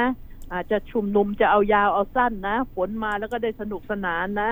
[0.52, 4.50] อาจจะชุมนุมจะเอายาวเอาสั้นนะ ฝนมาแล้วก็ได้สนุกสนานนะ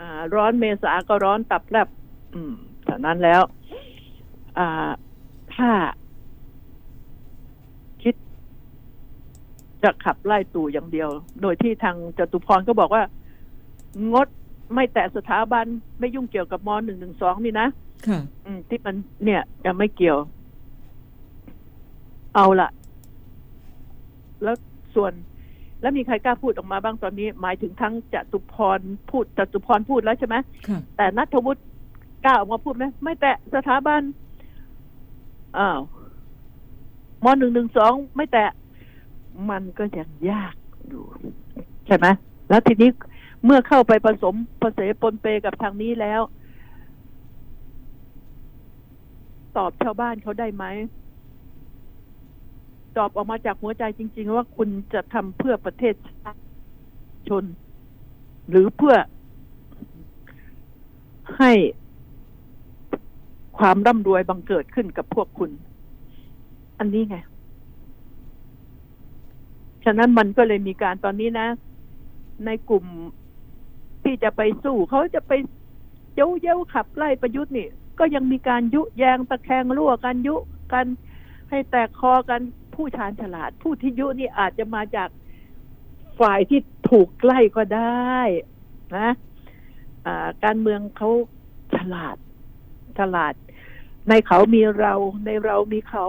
[0.00, 1.88] อ่า ร้อนเมษาก็ร้อนตับแลบ
[2.34, 2.54] อืม
[2.86, 3.42] ฉะนั้นแล้ว
[4.58, 4.90] อ่า
[5.54, 5.70] ถ้า
[9.82, 11.08] จะขับไล่ตู่อย่างเดียว
[11.42, 13.02] โดยที่ทางจตุพรก็บอกว่า
[14.12, 14.28] งด
[14.74, 15.66] ไม่แตะสถาบัน
[15.98, 17.68] ไม่ยุ่งเกี่ยวกับมหนึ่งหนึ่งสองนี่นะ
[18.08, 18.20] ค่ะ
[18.68, 20.18] ที่มันเนี่ยจะไม่เกี่ยว
[22.36, 22.70] เอาละ
[24.42, 24.56] แล้ว
[24.94, 25.12] ส่วน
[25.80, 30.36] แล้วมีใครกล้าพูดออกมาบ้างตอนนี้ หมายถึงทั้งจตุพรพูดจตุพรพูดแล้วใช่ไหม
[30.96, 31.62] แต่นัทวุฒิ
[32.24, 34.02] กล้าออกมาพูดไหมไม่แตะสถาบัน
[35.58, 35.80] อ้าว
[37.24, 38.50] มหนึ่งหนึ่งสองไม่แตะ
[39.50, 40.54] มันก็ยังยาก
[40.88, 41.04] อยู่
[41.86, 42.06] ใช่ไหม
[42.48, 42.90] แล้วทีนี้
[43.44, 46.20] เมื่อเข้าไปผสมผสมปนเปกับทางนี้แล้ว
[49.56, 50.64] ตอบชาวบ้านเขาได้ไหม
[52.96, 56.40] ตอบออกมาจากหัวใจจริง ๆ ว่าคุณจะทำเพื่อประเทศชาติ
[57.28, 57.44] ชน
[58.50, 58.96] หรือเพื่อ
[61.38, 61.52] ให้
[63.58, 65.50] ความร่ำรวยบังเกิดขึ้นกับพวกคุณ
[66.78, 67.16] อันนี้ไง
[69.84, 71.48] ฉะนั้นมันก็เลยมีการตอนนี้นะ
[72.46, 72.84] ในกลุ่ม
[74.04, 75.32] ที่จะไปสู้เขาจะไป
[76.14, 80.36] เย้าเย้าขับไล่ประยุทธ์นี่ ก็ยังมีการยุแยงตะแคงรั่วกันยุ
[80.72, 80.86] กัน
[81.50, 82.40] ให้แตกคอกัน
[82.76, 85.08] ผู้ชาญฉลาด ผู้ที่ยุนี่อาจจะมาจาก
[86.20, 86.60] ฝ่ายที่
[86.90, 88.18] ถูกใกล้ก็ได้
[88.96, 89.10] นะ
[90.06, 91.10] อ่าการเมืองเขา
[91.74, 92.16] ฉลาด
[92.98, 93.34] ฉลาด
[94.08, 96.06] ในเขามีเราในเรามีเขา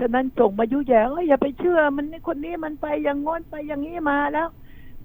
[0.00, 4.48] ฉะนั้นส่งมายุแยงเอ้ยอย่าไปเชื่อ มันนี่คนนี้มันไปอย่างงอนไปอย่างนี้มาแล้ว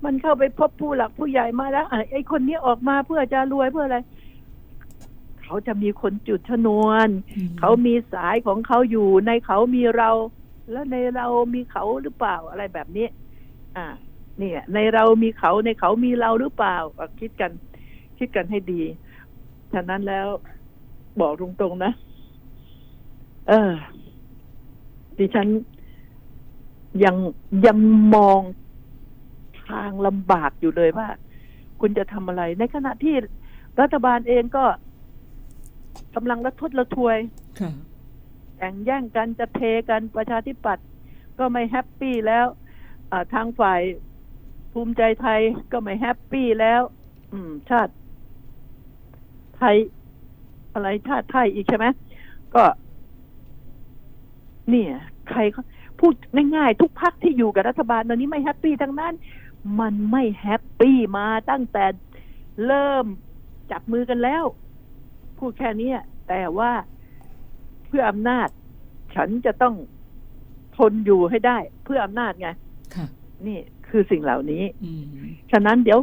[0.04, 4.00] มันเข้าไปพบผู้หลักผู้ใหญ่มาแล้วอะไอ้คนนี้ออกมาเพื่อจะรวยเพื่ออะไร
[5.44, 10.10] เขาจะมีคนจุดชนวนอืมเขามีสายของเขาอยู่ในเขามีเรา
[10.72, 13.08] แล้วในเรามีเขาหรือเปล่าอะไรแบบนี้
[13.76, 13.86] อ่า
[14.38, 16.78] เนี่ย ในเรามีเขาในเขามีเราหรือเปล่า
[17.20, 17.52] คิดกัน
[18.18, 18.82] คิดกันให้ดี
[19.74, 20.28] ฉะนั้นแล้ว
[21.22, 21.92] บอกตรงๆนะ
[23.48, 23.72] เออ
[25.18, 25.48] ดิฉัน
[27.04, 27.16] ยัง
[27.66, 27.78] ยัง
[28.16, 28.42] มอง
[29.68, 31.08] ทางลำบากอยู่เลยว่า
[31.82, 33.16] คุณจะทำอะไร ในขณะที่
[33.82, 34.66] รัฐบาลเองก็
[36.16, 37.18] กำลังระทดระทวย
[37.60, 37.72] ค่ะ
[38.60, 40.86] แข่งแย่งกันจะเทกันประชาธิปัตย์
[41.40, 42.46] ก็ไม่ happy แล้ว
[43.34, 43.82] ทางฝ่าย
[44.74, 45.42] ภูมิใจไทย
[45.72, 46.82] ก็ไม่ happy แล้ว
[47.34, 47.94] อืม ชาติ
[49.58, 49.76] ไทย
[50.74, 51.86] อะไรชาติไทยอีกใช่ไหม
[52.56, 52.64] ก็
[54.70, 54.94] เนี่ย
[55.30, 55.64] ใครเขา
[56.00, 56.14] พูด
[56.56, 59.14] ง่ายๆทุกพรรคที่อยู่กับรัฐบาลตอนนี้ไม่ happy ทั้งนั้น
[59.80, 61.86] มันไม่ happy มาตั้งแต่
[62.66, 63.06] เริ่ม
[63.72, 64.44] จับมือกันแล้ว
[65.38, 65.92] พูดแค่นี้
[66.30, 66.72] แต่ว่า
[67.90, 68.48] เพื่ออำนาจ
[69.16, 69.76] ฉันจะต้อง
[70.78, 72.50] ทนอยู่ให้ได้ เพื่ออำนาจไง
[72.96, 73.06] ค่ะ
[73.48, 73.58] นี่
[73.90, 75.04] คือสิ่งเหล่านี้อืม
[75.52, 76.00] ฉะนั้นเดี๋ยว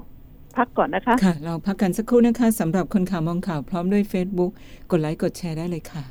[0.56, 4.52] พักก่อนนะคะค่ะ เราพักกันสักครู่นะคะสำหรับคนข่าวมองข่าวพร้อมด้วย Facebook
[4.90, 6.02] กดไลค์กดแชร์ได้เลยค่ะ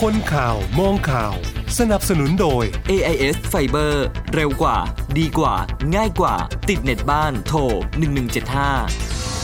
[0.00, 1.34] คนข่าวมองข่าว
[1.78, 3.92] สนับสนุนโดย AIS Fiber
[4.34, 4.76] เร็วกว่า
[5.18, 5.54] ดีกว่า
[5.94, 6.34] ง่ายกว่า
[6.68, 7.58] ติดเน็ตบ้านโทร
[8.38, 9.43] 1175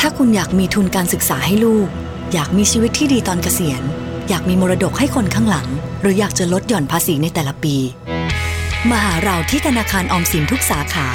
[0.00, 1.88] ถ้าคุณอยากมีทุนการศึกษาให้ลูก
[2.32, 3.82] อยากมีชีวิตที่ดีตอนเกษียณ
[4.28, 5.68] อยากมีมรดกให้คนข้างหลัง
[6.00, 7.76] หรืออยากจะลดหย่อนภาษีในแต่ละปี
[8.90, 11.08] มาหาเราที่ธนาคารออมสินทุกสาขา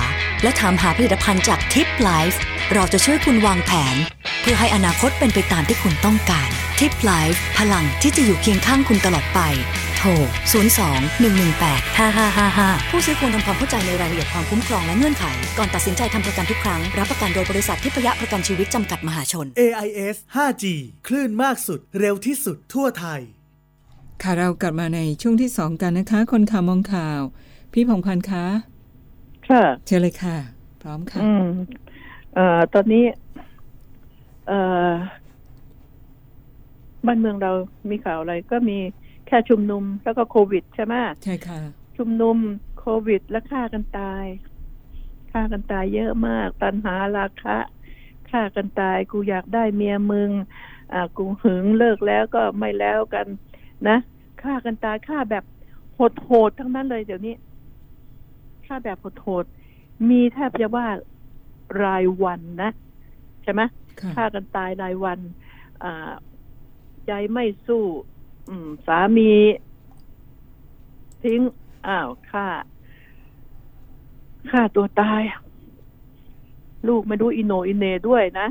[0.44, 2.40] และถามหาผลิตภัณฑ์จากทิปไลฟ์
[2.74, 3.96] เราจะช่วยคุณวางแผน
[4.42, 9.40] เพื่อให้อนาคตเป็นไปตามที่คุณต้องการทิปไลฟ์พลังที่จะอยู่เคียงข้างคุณตลอดไป
[9.98, 10.08] โทร
[10.72, 15.26] 02 118 5555 ผู้ซื้อควรทำความเข้าใจในรายละเอียดความคุ้มครองและเงื่อนไข
[15.58, 20.64] ก่อนตัดสินใจทำประกันทุกครั้ง รับประกันโดยบริษัททิพยประกันชีวิตจำกัดมหาชน AIS 5G
[21.08, 23.22] คลื่นมากสุดเร็วที่สุดทั่วไทย
[24.24, 27.20] ค่ะเรากลับมาในช่วงที่สองกันนะคะ คนข่าวมองข่าว
[27.74, 28.73] พี่พงพันธ์คะ
[29.50, 30.38] ค่ะเชิญเลยค่ะ
[30.82, 31.48] พร้อมค่ะ อืม
[32.34, 33.04] เอ่อตอนนี้
[34.48, 34.92] เอ่อ
[37.06, 37.52] บ้านเมืองเรา
[37.90, 38.78] มีข่าวอะไรก็มี
[39.28, 41.60] แค่ชุมนุมแล้วก็โควิดใช่ไหมใช่ค่ะ
[41.98, 42.38] ชุมนุม
[42.80, 44.26] โควิดและฆ่ากันตาย
[45.32, 47.58] ฆ่ากันตายเยอะมาก ตันหาราคะ
[48.30, 50.32] ฆ่ากันตาย กูอยากได้เมียมึง
[50.94, 53.28] อ่า กูหึงเลิกแล้วก็ไม่แล้วกัน
[53.88, 53.98] นะ
[54.44, 55.44] ฆ่ากันตายฆ่าแบบ
[56.26, 57.34] โหดๆทั้งนั้นเลยเดี๋ยวนี้
[58.66, 60.88] ฆ่าแบบโหดๆมีแทบจะว่า
[61.84, 62.72] รายวันนะ
[63.44, 63.62] ใช่ไหม
[64.00, 65.20] ค่ะฆ่ากันตายรายวัน
[65.84, 66.12] อ่า
[67.08, 67.84] ใจไม่สู้
[68.50, 69.32] อืมสามี
[71.24, 71.42] ทิ้ง
[71.88, 72.48] อ้าวฆ่า
[74.50, 75.22] ฆ่าตัวตาย
[76.88, 78.48] ลูกไม่รู้อิโหนอิเหนด้วยนะ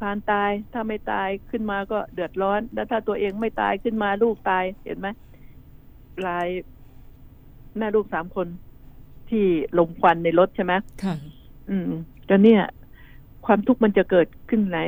[0.00, 5.08] พานตายถ้าไม่ตายขึ้นมาก็เดือดร้อน แล้วถ้าตัวเองไม่ตายขึ้นมาลูกตายเห็นไหม
[6.26, 6.48] ราย
[7.78, 8.46] แม่ลูกสามคน
[9.30, 9.44] ที่
[9.78, 10.72] ลมควันในรถใช่ไหม
[11.04, 11.14] ค่ะ
[11.70, 11.90] อืม
[12.28, 12.62] ก็เนี่ย
[13.46, 14.80] ความทุกข์มันจะเกิดขึ้นไหน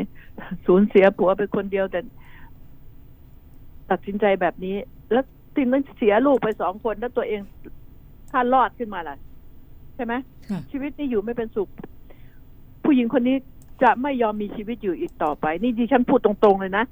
[0.67, 2.01] สูญเสียผัวไปคนเดียวแต่
[3.91, 4.77] ตัดสินใจแบบนี้
[5.13, 5.25] แล้ว
[5.55, 7.41] ทีนั้นเสียลูกไปสองคนแล้วตัวเอง
[8.31, 9.17] ถ้ารอดขึ้นมาล่ะ
[9.95, 10.15] ใช่ไหม
[10.49, 11.69] ค่ะชีวิตนี่อยู่ไม่เป็นสุข
[12.85, 13.37] ผู้หญิงคนนี้
[13.83, 16.85] จะไม่ยอมมีชีวิตอยู่อีกต่อไป นี่ดิฉันพูดตรงๆเลยนะ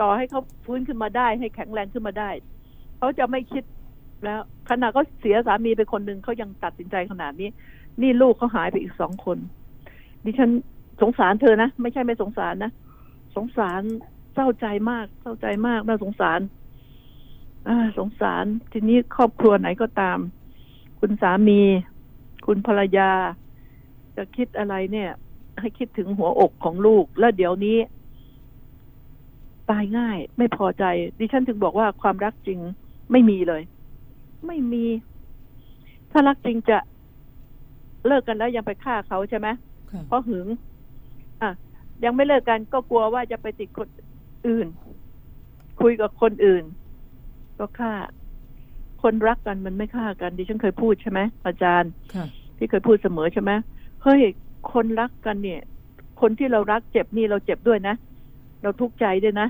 [0.00, 2.30] ต่อให้เขาฟื้นขึ้นมาได้ ให้แข็งแรงขึ้นมาได้
[2.98, 3.64] เขาจะไม่คิด
[4.24, 7.48] แล้วขณะก็เสียสามีไปคนหนึ่งเขายังตัดสินใจขนาดนี้
[8.00, 9.38] นี่ลูกเขาหายไปอีกสองคน
[10.24, 10.50] ดิฉัน
[11.02, 12.70] สงสารเธอนะ ไม่ใช่ไม่สงสารนะ
[13.36, 13.82] สงสาร
[14.34, 16.40] เศร้าใจมากเศร้าใจมากน่าสงสาร
[17.68, 20.18] อ่าสงสารทีนี้ครอบครัวไหนก็ตาม
[21.00, 21.60] คุณสามี
[22.46, 23.10] คุณภรรยา
[24.16, 25.10] จะคิดอะไรเนี่ย
[25.60, 27.78] ให้คิดถึงหัวอกของลูก แล้วเดี๋ยวนี้
[29.70, 30.84] ตายง่าย ไม่พอใจ
[31.18, 32.58] ดิฉันถึงบอกว่าความรักจริง
[33.12, 33.62] ไม่มีเลย
[34.46, 34.86] ไม่มี
[36.10, 36.78] ถ้ารักจริงจะ
[38.06, 39.48] เลิกกันแล้วยังไปฆ่าเขาใช่ไหม
[39.90, 40.46] ค่ะเพราะหึง
[41.42, 41.50] อะ
[42.04, 43.88] ยังไม่เลิกกันก็กลัวว่าจะไปติดคน
[44.46, 44.66] อื่น
[45.80, 46.64] คุยกับคนอื่น
[47.58, 47.92] ก็ฆ่า
[49.02, 52.26] คนรักกันมันไม่ฆ่ากันดิฉันเคยพูดใช่ไหมอาจารย์ค่ะ
[52.56, 53.52] ที่เคยพูดเสมอใช่ไหม
[54.02, 54.20] เฮ้ย
[54.72, 55.60] คนรักกันเนี่ย
[56.20, 57.94] คนที่เรารักเจ็บนี่เราเจ็บด้วยนะ
[58.62, 59.48] เราทุกข์ใจด้วยนะ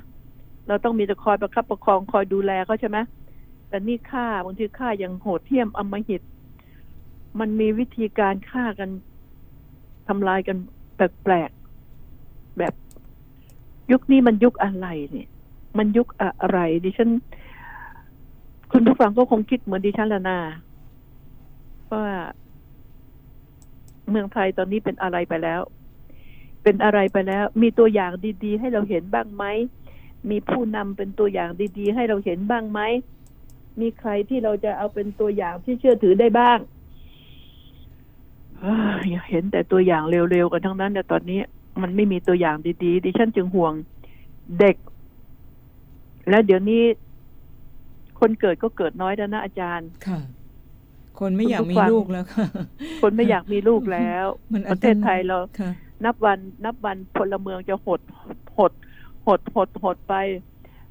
[0.68, 2.98] เราต้องมีแต่คอยประคับประคองคอยดูแลเขาใช่ไหม
[3.74, 6.22] แต่นี่ฆ่าบางทีฆ่าอย่างโหดเหี้ยมอมหิต
[7.40, 8.90] มันมีวิธีการฆ่ากัน
[10.08, 10.56] ทำลายกัน
[10.96, 12.74] แปลกๆแบบ
[13.92, 15.28] ยุคนี้มันยุคอะไรเนี่ย
[15.78, 17.10] มันยุคอะไร ดิฉัน
[18.72, 20.38] คุณผู้ฟังก็คงคิดเหมือนดิฉันละนา
[21.92, 22.06] ว่า
[24.10, 25.60] เมืองไทยตอนนี้เป็นอะไรไปแล้ว
[26.62, 28.12] เป็นอะไรไปแล้ว มีตัวอย่าง
[28.44, 29.44] ดี ๆ ให้เราเห็นบ้างไหม
[30.30, 32.80] มีผู้นำเป็นตัวอย่างดี ๆ ให้เราเห็นบ้างไหม
[33.80, 36.58] มีใครที่เราจะเอาเป็นตัวอย่างที่เชื่อถือได้บ้าง
[38.60, 41.40] เอ้ยอย่าเห็นแต่ตัวอย่างเร็วๆกันทั้งนั้น แต่ตอนนี้
[41.82, 43.72] มันไม่มีตัวอย่างดีๆดิฉันจึงห่วง
[44.60, 44.76] เด็ก
[46.28, 46.82] และเดี๋ยวนี้
[48.20, 50.20] คนเกิดก็เกิดน้อยแล้วนะอาจารย์ค่ะ
[51.20, 52.46] คนไม่อยากคุณผู้มีฟังลูกแล้วค่ะ
[53.02, 55.70] คนไม่อยากมีลูกแล้วมันปอันระเทศไทยเราค่ะ
[56.04, 58.00] นับวันนับวันพลเมืองจะหด
[58.58, 58.72] หด
[59.26, 60.14] หดหดหดไป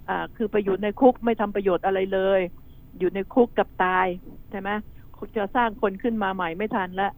[0.10, 2.40] อ่า คือไปอยู่ในคุกไม่ทำประโยชน์อะไรเลย
[3.00, 4.08] อยู่ในคุกกับตาย
[4.50, 4.70] ใช่ไหม
[5.38, 7.10] จะสร้างคนขึ้นมาใหม่ไม่ทันละ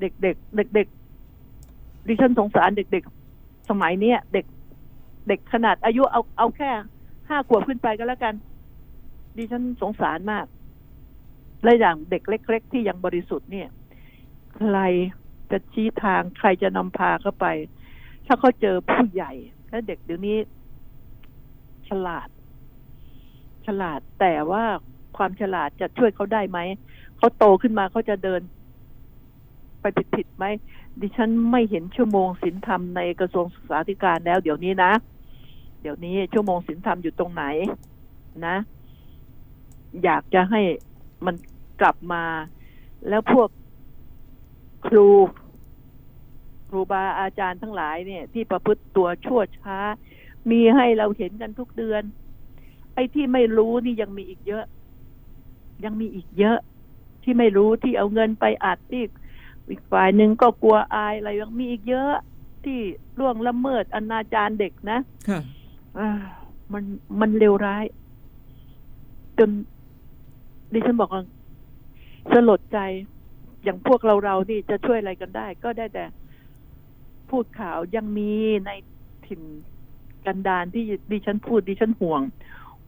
[0.00, 0.88] เด็กเด็กเด็กเด็ก
[2.06, 4.46] ดิฉันสงสารเด็กๆ สมัยเนี้ยเด็ก
[5.28, 6.70] เด็กขนาดอายุเอาเอาแค่
[7.28, 8.34] ห้าขวบขึ้นไปก็แล้วกัน
[9.36, 10.46] ดิฉันสงสารมาก
[11.64, 13.68] และอย่างเด็กเล็ก ๆ ที่ยังบริสุทธิ์เนี่ย
[14.54, 14.78] ใคร
[15.50, 17.46] จะชี้ทางใครจะนำพาเข้าไป
[18.26, 19.32] ถ้าเขาเจอผู้ใหญ่
[19.70, 20.36] และเด็กเดี๋ยวนี้
[21.88, 22.28] ฉลาด
[23.66, 24.64] ฉลาดแต่ว่า
[25.18, 26.58] ความฉลาดจะช่วยเขาได้ไหม
[27.18, 28.40] เขาโตขึ้นมาเขาจะเดิน
[29.80, 30.44] ไปผิดผิดไหม
[31.00, 34.92] ดิฉันไม่เห็นชั่วโมงศีลธรรมในกระทรวงศึกษาธิการแล้ว เดี๋ยวนี้นะ
[35.80, 37.44] เดี๋ยวนี้ชั่วโมงศีลธรรมอยู่ตรงไหน
[38.46, 38.56] นะ
[40.04, 40.60] อยากจะให้
[41.26, 41.34] มัน
[41.80, 42.24] กลับมา
[43.08, 43.48] แล้วพวก
[44.86, 45.08] ครู
[46.68, 49.78] ครูบาอาจารย์ทั้งหลายเนี่ย ที่ประพฤติตัวชั่วช้า
[50.50, 52.02] มีให้เราเห็นกันทุกเดือน
[52.94, 54.64] ไอ้ที่ไม่รู้นี่ยังมีอีกเยอะ
[55.84, 56.58] ยังมีอีกเยอะ
[57.22, 59.02] ที่ไม่รู้ที่เอาเงินไปอัดที่
[59.68, 62.12] อีกฝ่ายหนึ่งก็กลัวอายอะไรยังมีอีกเยอะ
[62.64, 62.78] ที่
[63.18, 65.40] ล่วงละเมิดอนาจารเด็กนะค่ะ
[65.98, 66.10] อ่า
[66.72, 66.84] มัน
[67.20, 67.84] มันเลวร้าย
[69.38, 69.50] จน
[70.72, 71.22] ดิฉันบอกว่า
[72.32, 72.78] สลดใจ
[73.64, 76.04] อย่างพวกเราเรานี่จะช่วยอะไรกันได้ ก็ได้แต่
[77.30, 78.30] พูดข่าวยังมี
[78.66, 78.70] ใน
[79.26, 79.42] ถิ่น
[80.26, 82.20] กันดารที่ดิฉันพูดดิฉันห่วง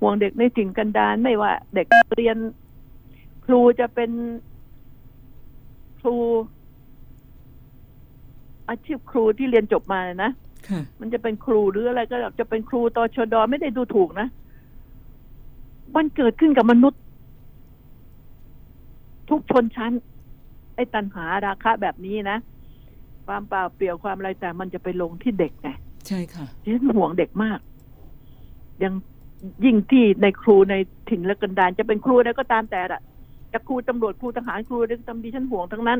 [0.00, 2.36] ห่วงเด็กในถิ่นกันดารไม่ว่า เด็กเรียน
[2.69, 2.69] ค
[3.52, 4.10] รูจะเป็น
[6.00, 6.16] ครู
[8.68, 10.32] อาชีพครูที่เรียนจบมานะ
[10.68, 14.28] ค่ะมันจะเป็นครูหรืออะไรก็จะเป็นครูตชดไม่ได้ดูถูกนะ
[15.96, 17.00] มันเกิดขึ้นกับมนุษย์
[19.30, 19.92] ทุกชนชั้น
[20.74, 22.38] ไอ้ตันหาราคะแบบนี้นะ
[23.26, 25.68] ความเปล่าเปลี่ยวความอะไรแต่มันจะไปลงที่เด็กไง
[26.06, 27.58] ใช่ค่ะดิฉันห่วงเด็กมาก
[28.82, 28.92] ยัง
[29.64, 30.74] ยิ่งที่ในครูใน
[31.08, 33.00] ถิ่นและกันดารจะเป็นครูอะไรก็ตามแต่ละ
[33.52, 35.98] จะครูตำรวจครูทหารครูเด็กตำดิฉันห่วงทั้งนั้น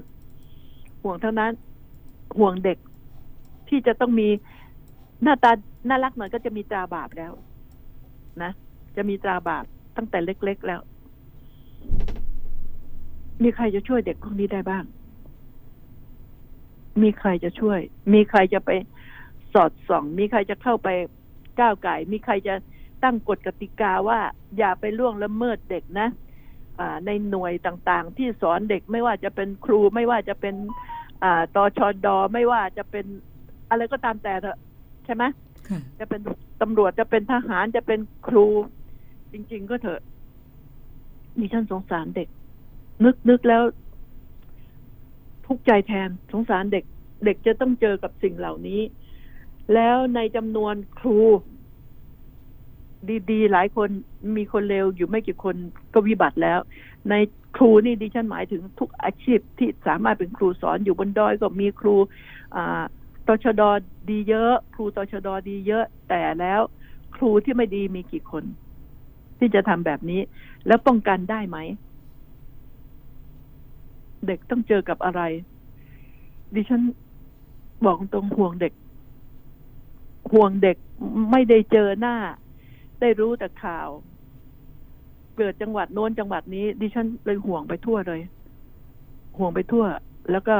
[1.03, 1.53] ห่วงทั้งนั้น
[2.39, 2.79] ห่วงเด็ก
[3.69, 4.29] ที่จะต้องมี
[5.23, 5.51] หน้าตา
[5.89, 7.33] น่ารักหน่อยก็จะมีตราบาปแล้ว
[8.43, 8.53] นะ
[8.97, 9.65] จะมีตราบาป
[9.97, 10.81] ตั้งแต่เล็ก ๆแล้ว
[13.43, 14.85] มีใครจะช่วยเด็กพวกนี้ได้บ้าง
[17.03, 17.81] มีใครจะช่วย
[18.15, 18.71] มีใครจะไป
[19.53, 20.89] สอดส่อง มีใครจะเข้าไป
[21.61, 22.55] ก้าวไก่ มีใครจะ
[23.03, 24.21] ตั้งกฎกติกาว่า
[24.59, 26.09] อย่าไปล่วงละเมิดเด็กนะ
[27.07, 30.55] ในหน่วยต่างๆ ที่สอนเด็กไม่ว่าจะเป็นครูไม่ว่าจะเป็น
[31.23, 33.07] อ่าตชดไม่ว่าจะเป็น
[33.71, 34.59] อะไรก็ตามแต่เถอะ
[35.05, 35.25] ใช่ไหม
[35.69, 36.21] ค่ะจะเป็น
[36.63, 38.47] ตำรวจจะเป็นทหารจะเป็นครู
[39.33, 40.01] จริง ๆ ก็เถอะ
[41.39, 42.29] ดิฉันสงสารเด็ก
[43.05, 43.63] นึกนึกแล้ว
[45.47, 46.85] ทุกข์ใจแทนสงสารเด็ก
[47.25, 48.81] เด็กจะต้องเจอกับสิ่งเหล่านี้
[49.75, 51.19] แล้วในจำนวนครู
[53.09, 53.89] ดี ๆ หลายคน
[54.37, 55.57] มีคนเลวอยู่ไม่กี่คน
[55.95, 56.59] ก็วิบัติแล้ว
[57.09, 57.15] ใน
[57.57, 61.95] ครูนี่ดิฉันหมายถึงทุกอาชีพที่สามารถเป็นครูสอนอยู่บนดอยก็มีครู
[63.27, 63.63] ตชด
[64.11, 66.61] ดีเยอะ ครูตชดดีเยอะ แต่แล้ว
[67.17, 68.45] ครูที่ไม่ดีมีกี่คน
[69.39, 70.21] ที่จะทำแบบนี้
[70.67, 71.59] แล้วป้องกันได้ไหม
[74.27, 75.21] เด็กต้องเจอกับอะไร
[76.55, 76.83] ดิฉัน
[77.85, 78.73] บอกตรงห่วงเด็ก
[80.33, 80.77] ห่วงเด็ก
[81.31, 82.17] ไม่ได้เจอหน้า
[83.01, 83.89] ได้รู้แต่ข่าว
[85.37, 88.21] เกิดจังหวัดโน้นจังหวัดนี้ ดิฉันเลยห่วงไปทั่วเลย
[89.39, 89.85] ห่วงไปทั่ว
[90.31, 90.57] แล้วก็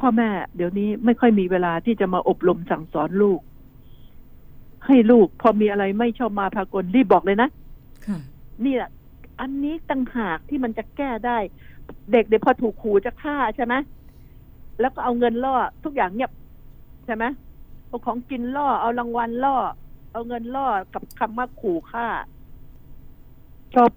[0.00, 3.40] พ่อแม่ เดี๋ยวนี้ไม่ค่อยมีเวลาที่จะมาอบรมสั่งสอนลูก
[4.86, 7.48] ให้ลูก พอมีอะไรไม่ชอบมาพากลรีบบอกเลยนะ
[8.06, 8.18] ค่ะ
[8.64, 8.90] นี่แหละ
[9.40, 11.38] อันนี้ตั้งหากที่มันจะแก้ได้
[12.12, 13.74] เด็กเดี๋ยวพอถูกขู่จะฆ่าใช่ไหม
[14.80, 16.32] แล้วก็เอาเงินล่อทุกอย่างเงียบ
[17.06, 17.24] ใช่ไหม
[17.86, 19.56] เอาของกินล่อ เอารางวัลล่อ
[20.12, 22.06] เอาเงินล่อกับคำว่าขู่ฆ่า
[23.76, 23.92] จบ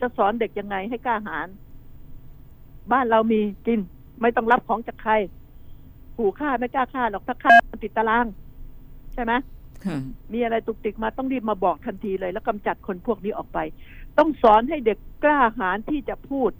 [0.00, 1.48] จะสอนเด็กยังไงให้กล้าหาญ
[2.92, 3.80] บ้านเรามีกิน
[4.20, 5.12] ไม่ต้องรับของจากใคร
[6.16, 7.54] ขู่ฆ่าไม่กล้าฆ่าหรอกถ้าฆ่า
[7.84, 8.26] ติดตาราง
[9.14, 9.32] ใช่ไหม
[9.84, 9.96] ค่ะ
[10.32, 13.58] มีอะไรตุกติกมาต้องรีบมาบอกทันทีเลย แล้วกำจัดคนพวกนี้ออกไป
[14.18, 16.50] ต้องสอนให้เด็กกล้าหาญที่จะพูด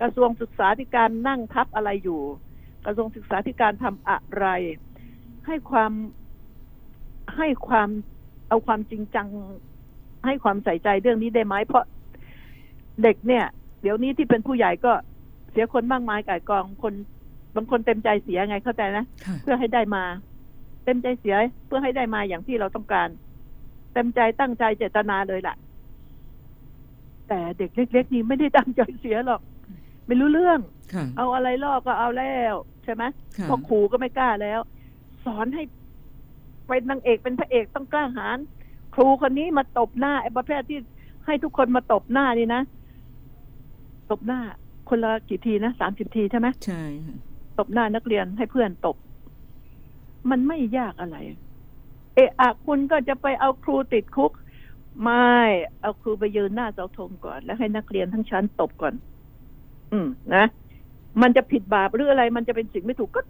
[0.00, 2.20] กระทรวงศึกษาธิการนั่งทับอะไรอยู่
[2.86, 4.46] กระทรวงศึกษาธิการทำอะไร
[5.46, 5.92] ให้ความ
[7.36, 7.88] ให้ความ
[8.48, 9.26] เอาความจริงจัง
[10.26, 11.84] ให้ความใส่ใจเรื่องนี้ได้ไหมเพราะ
[13.02, 13.44] เด็กเนี่ย
[13.82, 14.92] เดี๋ยวนี้ที่เป็นผู้ใหญ่ก็
[15.50, 16.94] เสียคนมากมายก่ายกองคน
[17.56, 20.04] บางคนเต็มใจเสียไงเข้าใจนะค่ะเพื่อให้ได้มา
[20.84, 21.34] เต็มใจเสีย
[21.66, 23.08] เพื่อให้ได้มาอย่างที่เราต้องการ
[23.92, 25.54] เต็มใจตั้งใจเจตนาเลยล่ะ
[27.28, 29.40] แต่เด็กเล็ก ๆ นี่ไม่ได้ตั้งใจเสียหรอก
[30.06, 30.60] ไม่รู้เรื่อง
[30.94, 33.02] ค่ะเอาอะไรล่อก็เอาแล้ว ใช่ไหม
[33.38, 34.60] ค่ะพอขู่ก็ไม่กล้าแล้ว
[35.24, 35.62] สอนให้
[36.66, 38.38] เป็นนางเอกเป็นพระเอกต้องกล้าหาญ
[38.94, 40.78] ครูคนนี้มาตบหน้าไอ้ประเภทที่
[41.26, 42.62] ให้ทุกคนมาตบหน้านี่นะ
[44.10, 44.40] ตบหน้า
[44.88, 47.16] คนละกี่ทีนะสามสิบทีใช่ไหมใช่ค่ะ
[47.58, 48.96] ตบหน้านักเรียนให้เพื่อนตบ
[50.30, 51.16] มันไม่ยากอะไร
[52.14, 54.32] เอะอะคุณก็จะไปเอาครูติดคุก
[55.02, 55.34] ไม่
[55.80, 58.94] เอาครูไปยืนหน้าเสาธงก่อน แล้วให้นักเรียนทั้งชั้นตบก่อน
[59.92, 60.44] อืมนะ
[61.22, 63.20] มันจะผิดบาปหรืออะไร มันจะเป็นสิ่งไม่ถูกก็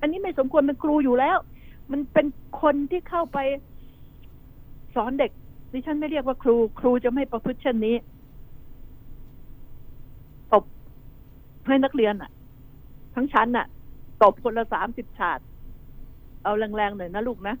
[0.00, 1.38] อันนี้ไม่สมควรเป็นครูอยู่แล้ว
[1.90, 2.26] มันเป็น
[2.62, 3.38] คนที่เข้าไป
[4.94, 5.30] สอนเด็ก
[5.72, 7.96] ดิฉันไม่เรียกว่าครู ครูจะไม่ประพฤติเช่นนี้
[10.52, 10.64] ตบ
[11.66, 12.30] ให้นักเรียนอะ
[13.14, 13.66] ทั้งชั้นน่ะ
[14.22, 15.38] ตบคนละสามสิบฉาด
[16.44, 17.54] เอาแรงๆหน่อยนะลูกนะ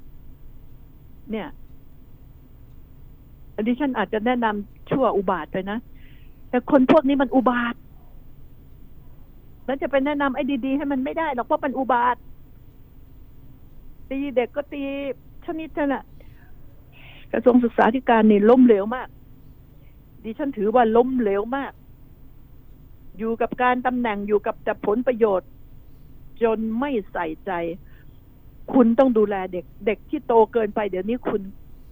[1.30, 1.48] เนี่ย
[3.56, 5.78] อันนี้ฉันอาจจะแนะนำชั่วอุบาทไปนะ
[6.50, 7.74] แต่คนพวกนี้มันอุบาท
[9.66, 12.16] แล้วจะไปแนะนำไอ้ดีๆให้มันไม่ได้หรอกเพราะมันอุบาท
[14.12, 14.82] ตีเด็กก็ตี
[15.46, 16.04] ชนิดนั้นน่ะ
[17.32, 19.08] กระทรวงศึกษาธิการนี่ล้มเหลวมาก
[20.24, 21.72] ดิฉันถือว่าล้มเหลวมาก
[23.18, 25.48] อยู่กับการตำแหน่งอยู่กับแต่ผลประโยชน์
[26.42, 27.52] จนไม่ใส่ใจ
[28.72, 31.40] คุณต้องดูแลเด็ก เด็กที่โตเกินไปเดี๋ยวนี้คุณ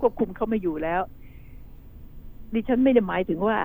[0.00, 1.02] ควบคุมเขาไม่อยู่แล้ว
[2.54, 3.58] ดิฉันไม่ได้หมายถึงว่า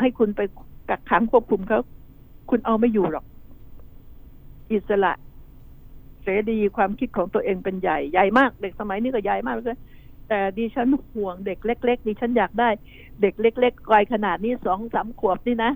[0.00, 0.40] ให้คุณไป
[0.88, 1.80] กักขังควบคุมเขา
[2.50, 3.24] คุณเอาไม่อยู่หรอก
[4.72, 5.12] อิสระ
[6.24, 9.78] เสรีความคิดของตัวเองเป็นใหญ่ใหญ่มากเด็กสมัยนี้ก็ใหญ่มากเลย
[10.28, 12.68] แต่ดิฉันห่วงเด็กเล็ก ๆดิฉันอยากได้
[13.20, 15.72] เด็กเล็กๆวัยขนาดนี้สองสามขวบนี่นะ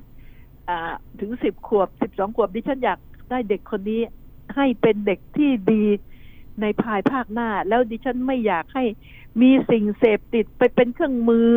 [0.69, 0.79] อ่า
[1.21, 2.99] ถึงสิบขวบสิบสองขวบดิฉันอยาก
[3.31, 4.01] ได้เด็กคนนี้
[4.57, 5.85] ให้เป็นเด็กที่ดี
[6.61, 8.85] ในภายภาคหน้า แล้วดิฉันไม่อยากให้
[9.41, 11.53] มีสิ่งเสพติดไปเป็นเครื่องมือ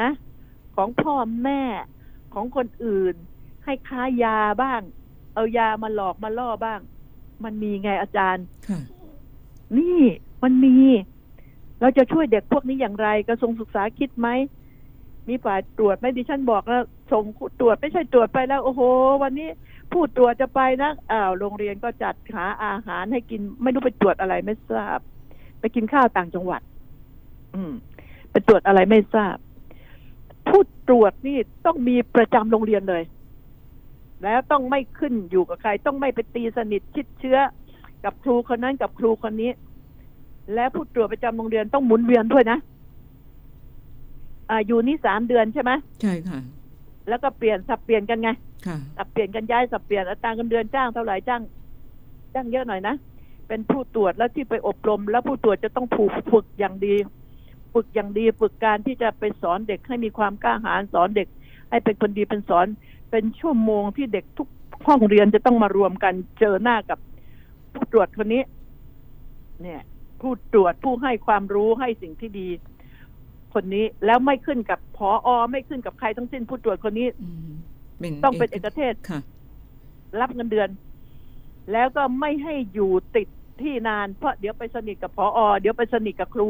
[0.00, 0.10] นะ
[0.76, 1.62] ของพ่อแม่
[2.34, 3.14] ของคนอื่น
[3.64, 4.80] ให้ค้ายาบ้าง
[5.34, 6.80] เอายามาหลอกมาล่อบ้าง
[7.44, 8.80] มันมีไงอาจารย์ค่ะ
[9.78, 10.00] นี่
[10.42, 10.76] มันมี
[11.80, 14.28] เราจะช่วยเด็กพวกนี้อย่างไรกระทรวงศึกษาคิดไหม
[15.28, 17.24] มีฝ่ายตรวจไหมดิฉันบอกแล้วส่ง
[17.60, 18.80] ตรวจไม่ใช่ตรวจไปแล้ว โอ้โห
[19.22, 19.48] วันนี้
[19.92, 24.98] ผู้ตรวจจะไปนะอ้าวโรงเรียนก็จัดหาอาหารให้กิน ไม่รู้ไปตรวจอะไรไม่ทราบ
[25.60, 26.62] ไปกินข้าวต่างจังหวัด
[27.54, 27.72] อืม
[28.30, 29.36] ไปตรวจอะไรไม่ทราบ
[30.48, 33.02] ผู้ตรวจนี่ต้องมีประจำโรงเรียนเลย
[34.24, 37.38] แล้วต้องไม่ขึ้นอยู่กับใคร ต้องไม่ไปตีสนิทชิดเชื้อ
[38.04, 39.50] กับครูคนนั้นกับครูคนนี้
[40.54, 42.58] และผู้ตรวจประจำโรงเรียนต้องหมุนเวียนด้วยนะ
[44.50, 46.40] อ่าอยู่นี่สามเดือนใช่ไหมใช่ค่ะ
[47.08, 48.30] แล้วก็เปลี่ยนสับเปลี่ยนกันไง
[48.66, 51.42] ค่ะสับเปลี่ยนกันย้ายสับเปลี่ยนอัตราเงินเดือนจ้างเท่าไหร่จ้าง
[52.34, 52.94] จ้างเยอะหน่อยนะ
[53.48, 56.94] เป็นผู้ตรวจแล้วที่ไปอบรม แล้วผู้ตรวจจะต้องถูกฝึกอย่างดี
[57.74, 61.28] ฝึกอย่างดีฝึกการที่จะไปสอนเด็กให้มีความกล้าหาญสอนเด็ก
[61.70, 62.66] ให้เป็นคนดีเป็นสอน
[63.12, 64.48] เป็นชั่วโมงที่เด็กทุก
[64.86, 66.98] ห้องเรียนจะต้องมารวมกันเจอหน้ากับ
[67.74, 68.42] ผู้ตรวจคนนี้
[69.62, 69.82] เนี่ย
[70.20, 72.48] ผู้ตรวจผู้ให้ความรู้ให้สิ่งที่ดี
[73.54, 77.50] คนนี้แล้วไม่ขึ้นกับพออไม่ขึ้นกับใครทั้งสิ้นผู้ตรวจคนนี้อืม
[77.98, 79.20] เป็นต้องเป็นเอกเทศค่ะ
[80.20, 80.68] รับเงินเดือน
[81.72, 83.28] แล้วก็ไม่ให้อยู่ติด
[83.62, 86.48] ที่นาน เพราะเดี๋ยวไปสนิทกับพออเดี๋ยวไปสนิทกับครู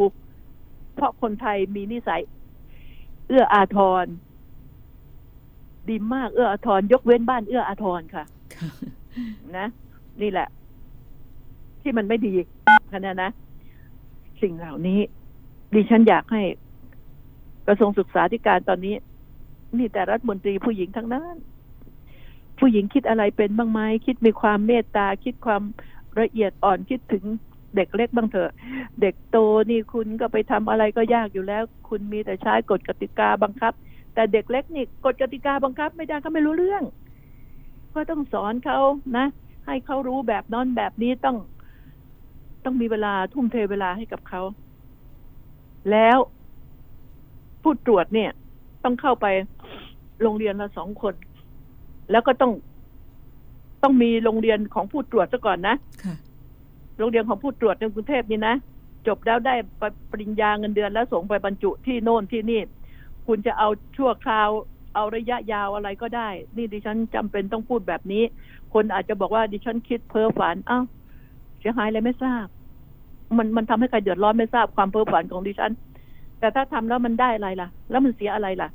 [0.94, 2.22] เพราะคนไทยมีนิสัย
[3.28, 4.04] เอื้ออาทร
[5.90, 8.24] ดีมากเอื้ออาทรยกเว้นบ้านเอื้ออาทรค่ะ
[8.54, 8.68] ค่ะ
[9.58, 9.66] นะ
[10.22, 10.48] นี่แหละ
[11.82, 12.32] ที่มันไม่ดี
[12.92, 13.30] คะนะนะ
[14.42, 15.00] สิ่งเหล่านี้
[15.74, 16.42] ดิฉันอยากให้
[17.66, 18.94] กระทรวงศึกษาธิการตอนนี้
[19.78, 21.36] นี่แต่รัฐมนตรีผู้หญิงทั้งนั้น
[22.58, 25.62] ผู้หญิงคิดอะไรเป็นบ้างไหมคิดมีความเมตตา คิดความ
[26.20, 27.24] ละเอียดอ่อนคิดถึง
[27.76, 28.50] เด็กเล็กบ้างเถอะ
[29.00, 29.36] เด็กโต
[29.70, 33.72] นี่คุณก็ไปทำอะไรก็ยากอยู่แล้ว คุณมีแต่ใช้กฎกติกาบังคับ
[34.14, 36.82] แต่เด็กเล็กนี่กฎกติกาบังคับไม่ได้ก็ไม่รู้เรื่อง
[37.94, 38.78] ก็ต้องสอนเขา
[39.16, 39.26] นะ
[39.66, 41.36] ให้เขารู้แบบนอนแบบนี้ต้อง
[42.64, 44.42] ต้องมีเวลาทุ่มเทเวลาให้กับเขา
[45.90, 46.18] แล้ว
[47.62, 48.30] ผู้ตรวจเนี่ย
[48.84, 49.26] ต้องเข้าไป
[50.22, 51.14] โรงเรียนละสองคน
[52.10, 52.52] แล้วก็ต้อง
[53.82, 56.14] ต้องมีโรงเรียนของผู้ตรวจซะก่อนนะค่ะ
[56.98, 58.54] โรงเรียนของผู้ตรวจในกรุงเทพนี่นะ
[59.06, 59.54] จบแล้วได้
[60.10, 62.60] ปริญญาเงินเดือนแล้วส่งไปบรรจุที่โน่นที่นี่
[63.26, 64.48] คุณจะเอาชั่วคราว
[64.94, 68.22] เอาระยะยาวอะไรก็ได้ นี่ดิฉันจำเป็นต้องพูดแบบนี้
[68.74, 70.80] คนอาจจะบอกว่าดิฉันคิดเพ้อฝันเอ้า
[71.60, 72.46] เสียหายอะไรไม่ทราบ
[73.38, 75.72] มันมันทำให้ใครเดือดร้อนไม่ทราบความเพ้อฝันของดิฉัน
[76.38, 78.68] แต่ถ้าทำแล้วมันได้อะไรล่ะ แล้วมันเสียอะไรล่ะ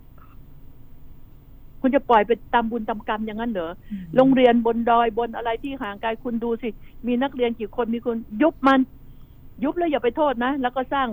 [1.81, 3.71] คุณจะปล่อยไปตามบุญตามกรรมอย่างนั้นเหรอ
[4.15, 6.69] โรงเรียนบนดอยบนอะไรที่ห่างไกลคุณดูสิ
[7.07, 8.79] มีนักเรียนกี่คนมีคนยุบมัน
[9.63, 11.07] ยุบแล้วอย่าไปโทษนะแล้วก็สร้าง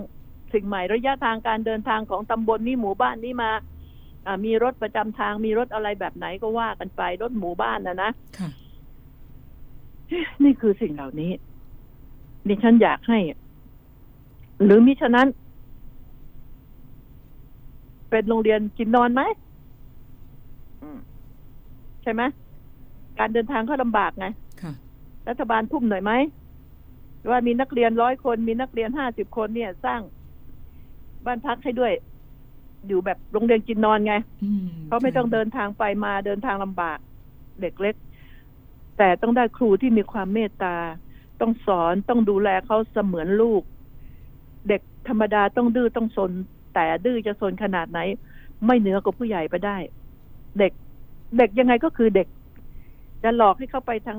[0.55, 3.51] สิ่งใหม่ระยะทางการเดินทางของตำบลนี้หมู่บ้านนี้มา
[4.25, 8.49] อ่ามีรถประจำทางมีรถอะไรแบบไหนก็ว่ากันไปรถหมู่บ้านนะนะค่ะ
[10.43, 11.31] นี่คือสิ่งเหล่านี้
[12.47, 13.19] ดิฉันอยากให้
[14.63, 15.27] หรือมิฉะนั้น
[18.09, 19.21] เป็นโรงเรียนกินนอนไหม
[20.81, 20.99] อืม
[22.03, 22.21] ใช่ไหม
[23.19, 24.27] การเดินทางก็ลำบากไง
[24.61, 24.73] ค่ะ
[25.29, 26.11] รัฐบาลทุ่มหน่อยไหม
[27.29, 30.01] ว่ามีนักเรียนร้อยคน มีนักเรียนห้าสิบคนเนี่ย สร้าง
[31.25, 31.93] บ้านพักให้ด้วย
[32.87, 34.13] อยู่แบบโรงเรียนกินนอนไง
[34.43, 36.97] อืมเขาไม่ต้องเดินทางไปมาเดินทางลำบาก
[37.61, 37.95] เด็กเล็ก
[38.97, 40.75] แต่ต้องได้ครูที่มีความเมตตา
[41.41, 43.61] ต้องสอนต้องดูแลเขาเสมือนลูก
[44.69, 46.31] เด็กธรรมดาต้องดื้อต้องซน
[46.73, 47.99] แต่ดื้อจะซนขนาดไหน
[48.65, 49.77] ไม่เหนือกว่าผู้ใหญ่ไปได้
[50.59, 50.71] เด็ก
[51.37, 52.27] เด็กยังไงก็คือเด็ก
[53.23, 54.17] จะหลอกให้เข้าไปทาง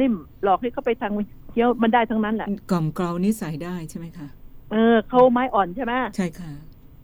[0.00, 1.12] นิ่มหลอกให้เข้าไปทาง
[1.50, 4.28] เคี้ยวมันได้ทั้งนั้นแหละกล่อมเกลานิสัยได้ใช่ไหมคะ
[4.70, 6.50] เออเขาไม้อ่อนใช่ไหมใช่ค่ะ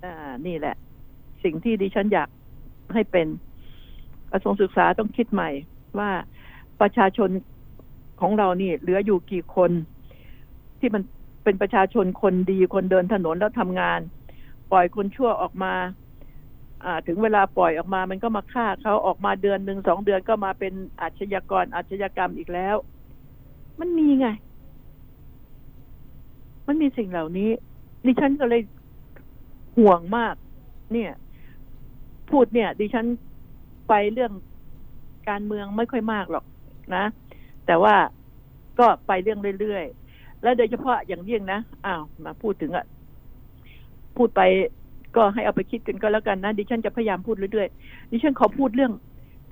[0.05, 0.15] อ่า
[0.47, 0.77] นี่แหละ
[1.45, 2.29] สิ่งที่ดิฉันอยาก
[2.95, 3.27] ให้เป็น
[4.33, 5.51] กระทรวงศึกษาต้องคิดใหม่
[5.99, 6.11] ว่า
[6.81, 7.31] ประชาชน
[8.21, 9.71] ของเรานี่ เหลืออยู่กี่คน
[10.81, 11.03] ที่มัน
[11.45, 14.01] เป็นประชาชนคนดีคนเดินถนนแล้วทำงาน
[14.73, 15.75] ปล่อยคนชั่วออกมา
[16.85, 22.77] อ่า ถึงเวลาปล่อยออกมามันก็มาฆ่าเขาออกมาเดือนหนึ่งสองเดือนก็มาเป็นอาชญากรอาชญากรรมอีกแล้ว
[23.81, 24.27] มันมีไง
[26.71, 27.51] มันมีสิ่งเหล่านี้
[28.07, 28.63] ดิฉันก็เลย
[29.77, 30.35] ห่วงมาก
[30.93, 31.13] เนี่ย
[32.31, 33.07] พูดเนี่ย ดิฉัน
[33.89, 34.33] ไปเรื่อง
[35.29, 36.45] การเมืองไม่ค่อยมากหรอก
[36.97, 37.05] นะ
[37.67, 37.95] แต่ว่า
[38.79, 42.87] ก็ไปเรื่องเรื่อยๆ แล้วโดยเฉพาะอย่างยิ่งนะอ้าวมาพูดถึงอะ
[44.17, 44.41] พูดไป
[45.17, 48.93] ก็ให้เอาไปคิดกันก็แล้วกันนะดิฉันจะพยายามพูดเรื่อยๆดิฉันขอพูดเรื่อง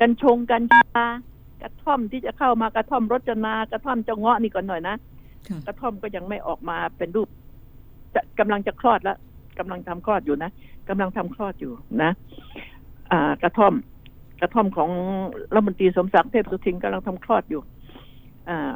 [0.00, 1.04] กัญชงกัญชา
[1.62, 4.96] กระท่อมที่จะเข้ามากระท่อมรจนากระท่อมเจ้าเงาะนี่ก่อนหน่อยนะ
[5.66, 7.28] กระท่อมก็ยังไม่ออกมาเป็นรูป
[8.14, 9.18] จะกำลังจะคลอดแล้ว
[9.58, 10.50] กำลังทำคลอดอยู่นะ
[10.88, 11.72] กำลังทำคลอดอยู่
[12.02, 12.10] นะ
[13.10, 13.74] อ่ากระท่อม
[14.40, 14.90] กระท่อมของ
[15.54, 17.60] รัฐมนตรีสมศักดิ์เทพสุทินกำลังทำคลอดอยู่
[18.48, 18.72] อ่า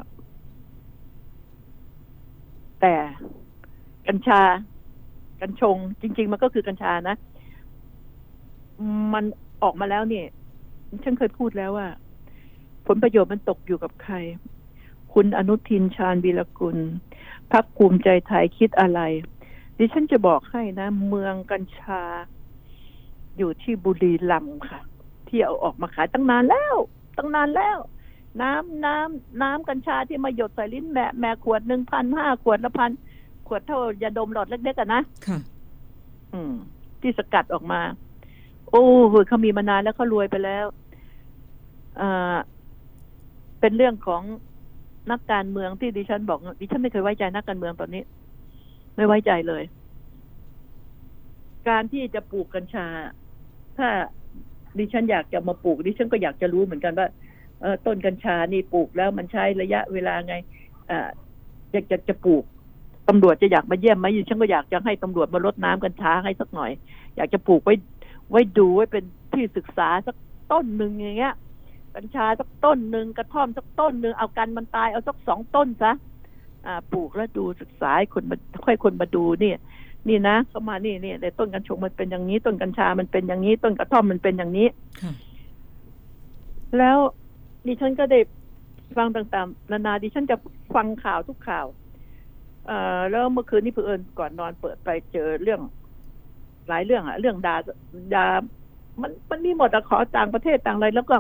[2.81, 2.95] แต่
[4.09, 4.41] กัญชา
[5.41, 7.17] กัญชง จริง ๆ มันก็คือกัญชานะ
[9.15, 9.25] มัน
[9.63, 10.27] ออกมาแล้วเนี่ย
[11.05, 11.89] ฉันเคยพูดแล้วว่า
[12.87, 14.15] ผลประโยชน์มันตกอยู่กับใคร
[15.13, 16.77] คุณอนุทินชาญวีรกุล
[17.53, 19.01] พักภูมิใจไทยคิดอะไร
[19.79, 22.03] ดิฉันจะบอกให้นะ เมืองกัญชา
[23.37, 24.81] อยู่ที่บุรีรัมย์ค่ะ
[25.29, 26.77] ที่เอาออกมาขายตั้งนานแล้ว
[27.17, 27.79] ตั้งนานแล้ว
[28.43, 32.91] น้ำน้ำน้ำกัญชาที่มาหยดใส่ลิ้นแม่แม่ขวดหนึ่งพันห้าขวดละพัน
[33.47, 35.39] ขวดเท่ายาดมหลอดเล็กๆกันนะค่ะ
[36.33, 36.55] อืม
[37.01, 37.81] ที่สกัดออกมา
[38.71, 40.67] โอ้โหเขามีมานานแล้วเขารวยไปแล้ว
[42.01, 42.37] อ่า
[43.61, 44.23] เป็นเรื่องของ
[45.11, 48.03] นักการเมืองที่ดิฉันบอกดิฉันไม่เคยไว้ใจนักการเมืองตอนนี้
[48.97, 49.63] ไม่ไว้ใจเลย
[51.69, 52.87] การที่จะปลูกกัญชา
[53.79, 53.89] ถ้า
[54.79, 57.09] ดิฉันอยากจะมาปลูกดิฉันก็อยากจะรู้เหมือนกันว่า
[57.61, 60.35] เออต้นกัญชานี่ปลูกแล้วมันใช้ระยะเวลาไง
[60.91, 61.09] อ่า
[61.73, 62.45] อยากจะจะปลูก
[63.09, 66.71] ตำรวจจะอยากมาเยี่ยมไหมฉันก็อยากจะให้ตำรวจมาลดน้ำกัญชาให้สักหน่อย
[67.17, 67.75] อยากจะปลูกไว้
[68.31, 70.17] ไว้ดูไว้เป็นที่ศึกษาสัก
[70.53, 71.35] ต้นหนึ่งอย่างเงี้ย
[71.97, 75.93] กัญชาสักต้นหนึ่งกระท่อมสักต้นหนึ่งเอากันมันตายเอาสักสองต้นซะ
[76.67, 79.59] อ่าปลูกแล้วดูศึกษาให้คนมาค่อยคนมาดูเนี่ย
[80.09, 84.69] นี่นะเข้ามานี่นี่แต่ต้นกัญชงมันเป็นอย่างนี้ ต้นกัญชามันเป็นอย่างนี้ ต้นกระท่อมมันเป็นอย่างนี้
[85.03, 85.13] ค่ะ
[86.79, 86.99] แล้ว
[87.67, 88.21] ดิฉันก็ได้
[88.97, 90.37] ฟังต่างๆ นานาดิฉันจะ
[90.75, 91.67] ฟังข่าวทุกข่าว
[92.67, 95.61] เอ่อแล้วเมื่อคืนนี้เพื่อนก่อนนอนเปิดไปเจอเรื่อง
[96.69, 97.57] หลายเรื่องอะเรื่องดา
[98.15, 98.27] ดา
[99.01, 101.17] มันมันมีหมดอะขอต่างประเทศต่างอะไรแล้วก็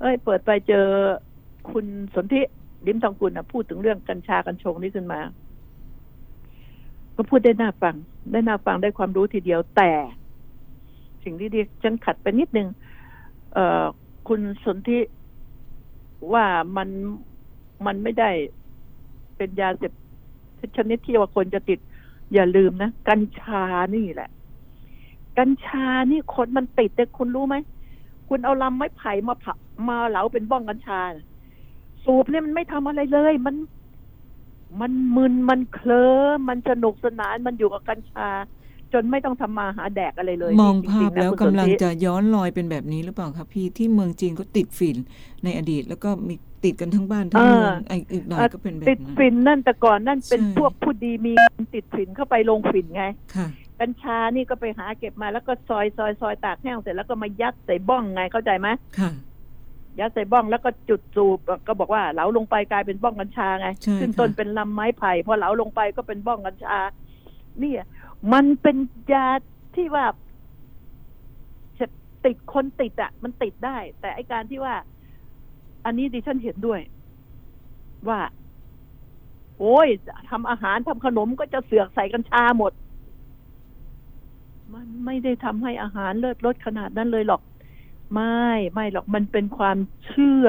[0.00, 0.86] เอ้ย เปิดไปเจอ
[1.70, 2.40] คุณสนธิ
[2.86, 5.20] ลิมทองกุลนะพูดถึงเรื่องกัญชากัญชงนี้ขึ้นมา
[7.16, 7.94] ก็พูดได้น่าฟัง
[8.32, 9.90] ได้น่าฟังได้ความรู้ทีเดียวแต่
[11.24, 12.68] สิ่งที่ดิฉันขัดไปนิดนึง
[13.52, 13.84] เอ่อ
[14.28, 14.98] คุณสนธิ
[16.32, 16.88] ว่ามัน
[17.86, 18.30] มันไม่ได้
[19.36, 19.92] เป็นยาเสพ
[20.58, 21.78] ติดชนิดที่ว่าคนจะติด
[22.34, 23.62] อย่าลืมนะกัญชา
[23.94, 24.30] นี่แหละ
[25.38, 27.56] กัญชานี่คนมันติดแต่คุณรู้ไหม
[28.28, 29.52] คุณเอาลำไม้ไผ่มาผั
[29.88, 31.24] มาเหลาเป็นบ้องกัญชาน่ะ
[32.04, 33.56] สูบเนี่ยมันไม่ทำอะไรเลย มัน
[34.80, 38.28] มันมึนมันเคลิ้มมันสนุกสนานมันอยู่กับกัญชา
[38.92, 44.96] จนไม่ต้องทำมาหาแดกอะไรเลย มองจริๆภาพนะแล้วคุณกำลังสนธิจะย้อนรอยเป็นแบบนี้หรือเปล่าครับพี่ที่เมืองจีนก็ติดฝิ่น
[45.44, 53.04] ในอดีต แล้วก็มีติดกันทั้งบ้านทั้งเมืองไอ้อีกหน่อยก็เป็นแบบติดนั้นฝิ่นนั่นแต่ก่อนนั่นเป็นใช่พวกผู้ดีมีเงินติดฝิ่นเข้าไปลงฝิ่นไง
[53.34, 53.46] ค่ะ
[53.80, 58.68] กัญชานี่ก็ไปหาเก็บมาแล้วก็ซอยซอยซอยตากแห้งเสร็จแล้วก็มายัดใส่บ้องไงเข้าใจไหม
[58.98, 59.10] ค่ะ
[59.98, 66.76] ยัดใส่บ้องแล้วก็จุดสูบก็บอกว่าเหลาลงไปกลายเป็นบ้องกัญชาไงใช่ขึ้นค่ะต้นเป็นลำไม้ไผ่พอเหลาลงไปก็เป็นบ้องกัญชา
[67.60, 67.82] เนี่ย
[68.32, 68.76] มันเป็น
[69.12, 69.26] ยา
[69.76, 70.04] ที่ว่า
[71.78, 71.86] จะ
[72.24, 74.74] ติดคนติดอะ มันติดได้ แต่ไอการที่ว่า
[75.84, 76.80] อันนี้ดิฉันเห็นด้วย
[78.08, 78.20] ว่า
[79.58, 79.88] โอ้ย
[80.30, 82.72] ทำอาหารทำขนมก็จะเสือกใส่กัญชาหมด
[84.74, 87.42] มันไม่ได้ทำให้อาหารเลิศรสขนาดนั้นเลยหรอก
[88.14, 89.76] ไม่ไม่หรอกมันเป็นความ
[90.06, 90.46] เชื่อ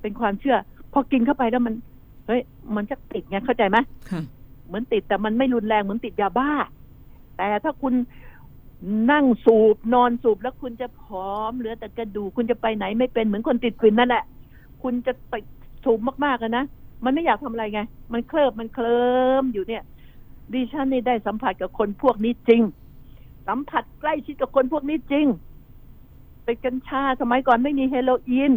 [0.00, 0.56] เป็นความเชื่อ
[0.92, 1.74] พอกินเข้าไปแล้วมัน
[2.26, 2.40] เฮ้ย
[2.76, 3.78] มันจะติดไงเข้าใจไหม
[4.10, 4.20] ค่ะ
[4.66, 6.50] เหมือนติดแต่มันไม่รุนแรงเหมือนติดยาบ้า
[7.36, 7.94] แต่ถ้าคุณ
[9.12, 14.24] นั่งสูบนอนสูบแล้วคุณจะผอมเหลือแต่กระดูกคุณจะไปไหนไม่เป็นเหมือนคนติดฟินนั่นแหละ
[14.82, 15.34] คุณจะไป
[15.84, 16.64] สูบมากๆอะนะ
[17.04, 17.80] มันไม่อยากทำอะไรไง
[18.12, 19.00] มันเคลิบมันเคลิ
[19.42, 19.82] มอยู่เนี่ย
[20.52, 22.62] ดิฉันนี่ได้สัมผัสกับคนพวกนี้จริง
[23.48, 25.26] สัมผัสใกล้ชิดกับคนพวกนี้จริง
[26.44, 28.52] เป็นกัญชาสมัยก่อนไม่มีเฮโรอีน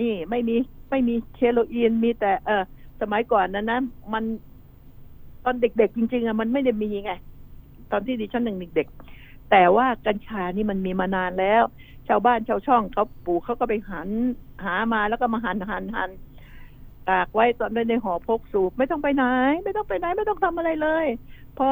[0.00, 0.56] นี่ไม่มี
[0.90, 2.62] ไม่มีเฮโรอีนมีแต่ เออ
[3.00, 3.80] สมัยก่อนนั้นนะ
[4.12, 4.24] มัน
[5.44, 7.12] ตอนเด็กๆจริง ๆอะมันไม่ได้มีไง
[7.90, 11.62] ตอนที่ดิฉันหนึ่งเด็กๆแต่ว่ากัญชานี่มันมีมานานแล้ว
[12.08, 14.08] ชาวบ้านชาวช่องเขาปลูกเขาก็ไปหัน
[14.64, 16.10] หามาแล้วก็มาหันหันหัน
[17.04, 19.22] ตากไว้ตอนในในห่อพกสูบไม่ต้องไปไหน
[19.64, 21.06] ไม่ต้องไปไหน ไม่ต้องทำอะไรเลย
[21.56, 21.64] พอ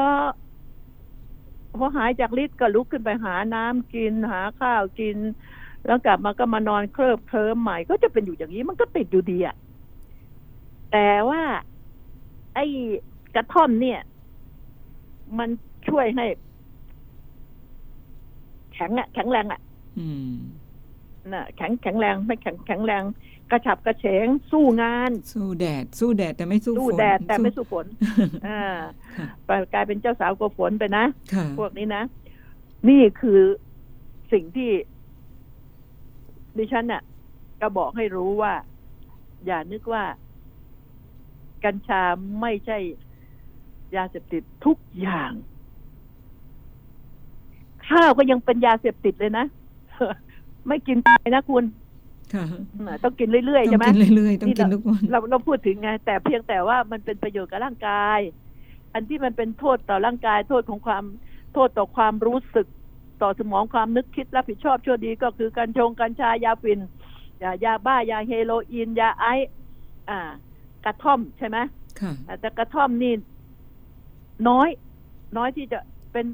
[1.79, 5.17] พอหายจากฤทธิ์ก็ลุกขึ้นไปหาน้ำกินหาข้าวกิน
[5.85, 9.55] แล้วกลับมาก็มานอนเคลิบเคลิ้มใหม่ ก็จะเป็นอยู่อย่างนี้มันก็ติดอยู่ดีอะ
[10.91, 11.41] แต่ว่า
[12.55, 12.65] ไอ้
[13.35, 13.99] กระท่อมเนี่ย
[15.37, 15.49] มัน
[15.87, 16.25] ช่วยให้
[18.73, 19.61] แข็งอะแข็งแรงอะ
[19.99, 20.35] อืม
[21.33, 23.03] น่ะ แข็งแข็งแรงไม่แข็งแข็งแรง
[23.51, 27.85] กระฉับกระเฉงสู้งาน สู้แดด สู้แดดแต่ไม่สู้สู้ฝนแดดแต่ไม่สู้ฝน
[28.47, 28.61] อ่า
[29.17, 32.03] ค่ะไปกลายเป็นเจ้าสาวกลัวฝนไปนะค่ะพวกนี้นะ
[32.89, 33.39] นี่คือ
[34.33, 34.71] สิ่งที่
[36.57, 37.01] ดิฉันน่ะ
[37.61, 38.53] ก็บอกให้รู้ว่า
[39.45, 40.03] อย่านึกว่า
[41.63, 42.01] กัญชา
[42.41, 42.77] ไม่ใช่
[43.95, 45.31] ยาเสพติดทุกอย่าง
[47.87, 49.45] ข้าวก็ยังเป็นยาเสพติดเลยนะ
[50.67, 51.80] ไม่กินไปนะคุณค่ะน่ะ
[53.03, 58.19] ต้องกินเรื่อยๆต้อใช่งไหมกินเรื่อยๆต้องกินทุกวันเราเราพูดถึงไง แต่เพียงแต่ว่ามันเป็นประโยชน์กับร่างกาย
[58.93, 61.03] อันที่มันเป็นโทษต่อร่างกาย โทษของความ
[61.53, 62.67] โทษต่อความรู้สึก
[63.21, 66.79] ต่อสมองความนึกคิดรับผิดชอบชั่วดีก็คือกัญชงกัญชายาฟิน
[67.43, 69.49] ยายาบ้ายาเฮโรอีนยาไอซ์
[70.09, 70.29] อ่า
[70.85, 71.57] กระท่อมใช่ไหม
[71.99, 73.13] ค่ะแต่กระท่อมนี่
[74.49, 74.69] น้อย
[75.37, 75.79] น้อยที่จะ
[76.11, 76.25] เป็น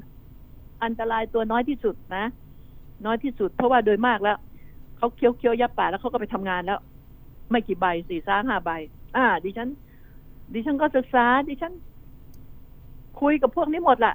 [0.84, 2.24] อันตรายตัวน้อยที่สุดนะ
[3.06, 4.38] น้อยที่สุดเพราะว่าโดยมากแล้ว
[4.98, 6.78] เขาเคี้ยวเคี้ยวยับปากแล้วเขาก็ไปทำงานแล้ว
[7.50, 8.70] ไม่กี่ใบสี่ซ้าห้าใบ
[9.16, 9.68] อ่า ดิฉัน
[10.54, 11.72] ดิฉันก็ศึกษา ดิฉัน
[13.20, 14.14] คุยกับพวกนี้หมดละ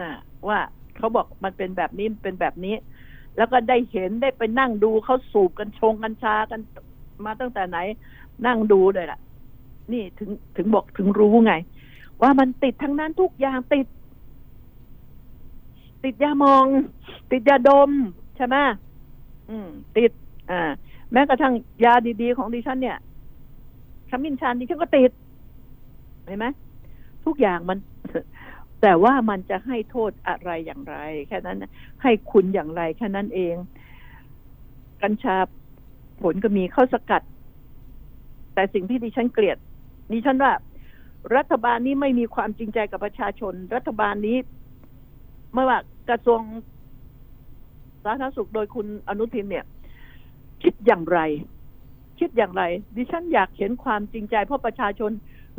[0.00, 0.10] นะ
[0.48, 0.58] ว่า
[0.96, 2.74] เขาบอกมันเป็นแบบนี้เป็นแบบนี้
[3.36, 6.60] แล้วก็ได้เห็นได้ไปนั่งดูเขาสูบกันชงกัญชากัน
[7.26, 7.78] มาตั้งแต่ไหน
[8.46, 9.18] นั่งดูเลยล่ะ
[9.92, 11.52] นี่ถึงถึงบอกถึงรู้ไง
[12.22, 13.86] ว่ามันติดทั้งนั้นทุกอย่างติด
[16.04, 16.66] ติดยามอง
[17.30, 17.90] ติดยาดม
[18.36, 18.56] ใช่ไหม
[19.48, 20.10] อืม ติด
[20.48, 20.54] อ่า
[21.12, 21.52] แม้กระทั่ง
[21.84, 22.96] ยาดีๆของดิฉันเนี่ย
[24.10, 25.10] ขมิ้นชันดิฉันก็ติด
[26.26, 26.46] เห็นไหม
[27.24, 27.78] ทุกอย่างมัน
[28.80, 30.94] แต่ว่ามันจะให้โทษอะไรอย่างไร
[31.28, 31.58] แค่นั้น
[32.02, 33.56] ให้คุณอย่างไร แค่นั้นเอง
[35.02, 35.36] กัญชา
[36.20, 37.22] ผลก็มีเข้าสกัด
[38.54, 39.58] แต่สิ่งที่ดิฉันเกลียด
[40.12, 40.52] ดิฉันว่า
[41.36, 44.36] รัฐบาลนี้ไม่มีความจริงใจกับประชาชน รัฐบาลนี้
[45.54, 45.78] ไม่ว่า
[46.08, 46.40] กระทรวง
[48.06, 49.64] สาธารณสุขโดยคุณอนุทินเนี่ย
[50.62, 51.18] คิดอย่างไร
[52.18, 52.62] คิดอย่างไร
[52.96, 55.10] ดิฉันอยากเห็นความจริงใจ เพราะประชาชน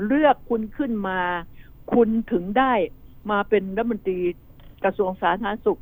[0.05, 1.19] เลือกคุณขึ้นมา
[1.93, 2.73] คุณถึงได้
[3.31, 4.19] มาเป็นรัฐมนตรี
[4.83, 5.81] กระทรวงสาธารณสุข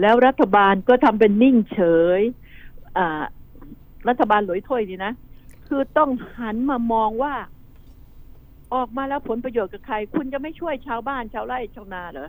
[0.00, 1.80] แล้วรัฐบาลก็ทำเป็นนิ่งเฉ
[2.18, 2.20] ย
[4.08, 5.12] รัฐบาลหลอยถ้วยนี่นะ
[5.66, 7.34] คือต้องหันมามองว่า
[8.74, 12.28] ออกมาแล้วผลประโยชน์กับใคร คุณจะไม่ช่วยชาวบ้านชาวไร่ชาวนาเหรอ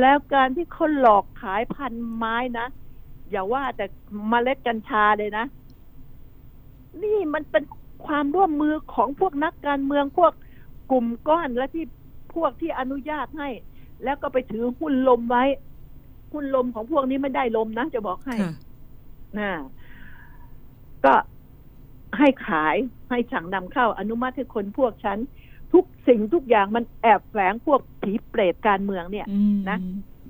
[0.00, 2.66] แล้วการที่เขาหลอกขายพันธุ์ไม้นะ
[3.30, 3.86] อย่าว่าแต่
[4.30, 5.44] มเมล็ดกัญชาเลยนะ
[7.02, 7.64] นี่มันเป็น
[8.06, 10.32] ความร่วมมือของพวกนักการเมืองพวก
[10.90, 11.84] กลุ่มก้อนและที่
[12.34, 13.48] พวกที่อนุญาตให้
[14.04, 15.44] แล้วก็ไปถือหุ้นลมไว้
[16.32, 18.52] หุ้นลมของพวกนี้ไม่ได้ลมนะ จะบอกให้ค่ะ
[19.38, 19.50] นะ
[21.04, 21.14] ก็
[22.18, 22.76] ให้ขาย
[23.10, 25.18] ให้สั่งนำเข้าอนุมัติให้คนพวกฉัน
[25.72, 29.78] ทุกสิ่งทุกอย่างมันแอบแฝงพวกผีเปรตการเมืองเนี่ยอืมนะ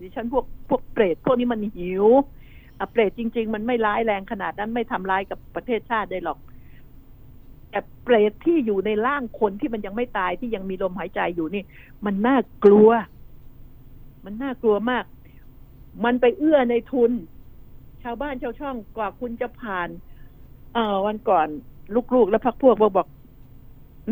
[0.00, 2.06] ดิฉันพวกพวกเปรตพวกนี้มันหิว
[2.78, 6.38] อะเปรตจริง ๆ มันไม่ร้ายแรงขนาดนั้นไม่ทำร้ายกับประเทศชาติได้หรอก
[7.70, 11.62] แต่เปรตที่อยู่ในร่างคนที่มันยังไม่ตายที่ยังมีลมหายใจอยู่นี่
[12.06, 12.90] มันน่ากลัว
[14.24, 15.04] มันน่ากลัวมาก
[16.04, 17.12] มันไปเอื้อในทุน
[18.02, 19.88] ชาวบ้านชาวช่องกว่าคุณจะผ่าน
[20.74, 21.48] เอ่อวันก่อน
[22.14, 23.08] ลูกๆ และพักพวกบอกบอก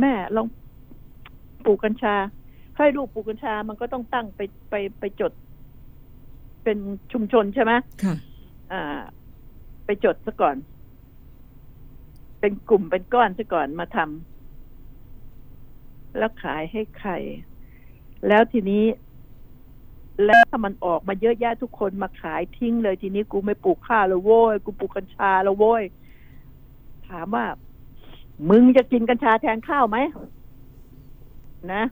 [0.00, 0.46] แม่ลอง
[1.66, 2.14] ปลูกกัญชา
[2.76, 4.40] ให้ลูกปลูกกัญชา มันก็ต้องตั้งไป
[4.70, 5.32] ไปไปจด
[6.64, 6.78] เป็น
[7.12, 8.14] ชุมชนใช่ไหมค่ะ
[8.72, 9.00] อ่า
[9.84, 10.56] ไปจดซะก่อน
[12.40, 17.10] เป็นกลุ่มเป็นก้อนซะก่อนมาทำแล้วขายให้ใคร
[18.28, 18.84] แล้วทีนี้
[20.24, 25.84] แล้วถ้ามันออกมาเยอะแยะทุกคนมาขายทิ้งเลยทีนี้กูไม่ปลูกข้าวแล้วโว้ยกูปลูกกัญชาแล้วโว้ย
[27.08, 27.44] ถามว่า
[28.50, 29.98] มึงจะกินกัญชาแทนข้าวไหม
[31.72, 31.82] นะ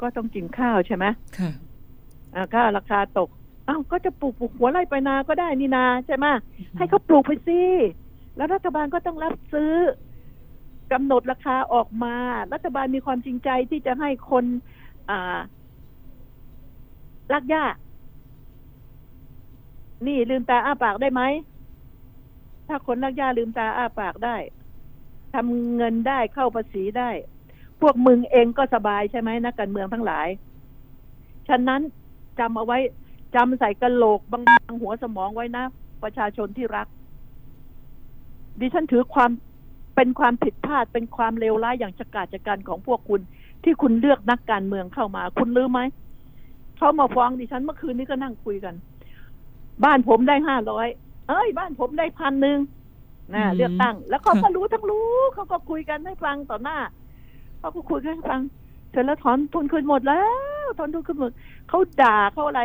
[0.00, 1.04] ก็ต้องกินข้าวใช่ไหม
[1.38, 1.50] ค่ะ
[2.34, 3.28] อ่าข้าวราคาตก
[3.68, 6.26] อ้าวก็จะปลูกปลูกหัวไร่ไปนาก็ได้นี่นาใช่ไหม
[6.76, 7.62] ให้เขาปลูกไปสิ
[8.36, 9.74] แล้วรัฐบาลก็ต้องรับซื้อ
[10.92, 12.14] กำหนดราคาออกมา
[12.52, 14.44] รัฐบาลมีความจริงใจที่จะให้คน
[15.10, 15.38] อ่า
[17.32, 17.64] รักหญ้า
[20.06, 21.22] นี่ลืมตาอ้าปากได้ไหม
[22.68, 24.36] ถ้าคนรักหญ้าลืมตาอ้าปากได้
[25.34, 27.10] ทำเงินได้เข้าภาษีได้
[27.80, 30.28] พวกมึงเองก็สบายใช่ไหมนักการเมืองทั้งหลาย
[31.48, 31.80] ฉะนั้น
[32.38, 32.78] จำเอาไว้
[33.34, 34.42] จำใส่กระโหลกบาง
[34.80, 35.64] หัวสมองไว้นะ
[36.02, 36.86] ประชาชนที่รัก
[38.60, 39.30] ดิฉันถือความ
[39.96, 43.20] เป็นความผิดพลาดเป็นความเลวร้ายอย่างฉกาจกันของพวกคุณ
[43.64, 45.80] ที่คุณเลือกนักการเมืองเข้ามา คุณรู้ไหม
[46.76, 48.74] เขามาฟ้องดิฉันเมื่อคืนนี้ก็นั่งคุยกัน
[49.84, 50.86] บ้านผมได้ห้าร้อย
[51.28, 52.58] เอ้ย บ้านผมได้พันหนึ่ง
[53.34, 56.78] นะเลือกตั้ง แล้วเขาก็ค่ะรู้ทั้งรู้เขาก็คุยกันให้ฟังต่อหน้า
[57.60, 58.40] เขาก็คุยกันให้ฟัง
[58.90, 60.22] เสร็จแล้วถอนทุนคืนหมดแล้
[60.64, 61.32] วถอนทุนคืนหมด
[61.68, 62.62] เขาด่าเขาอะไร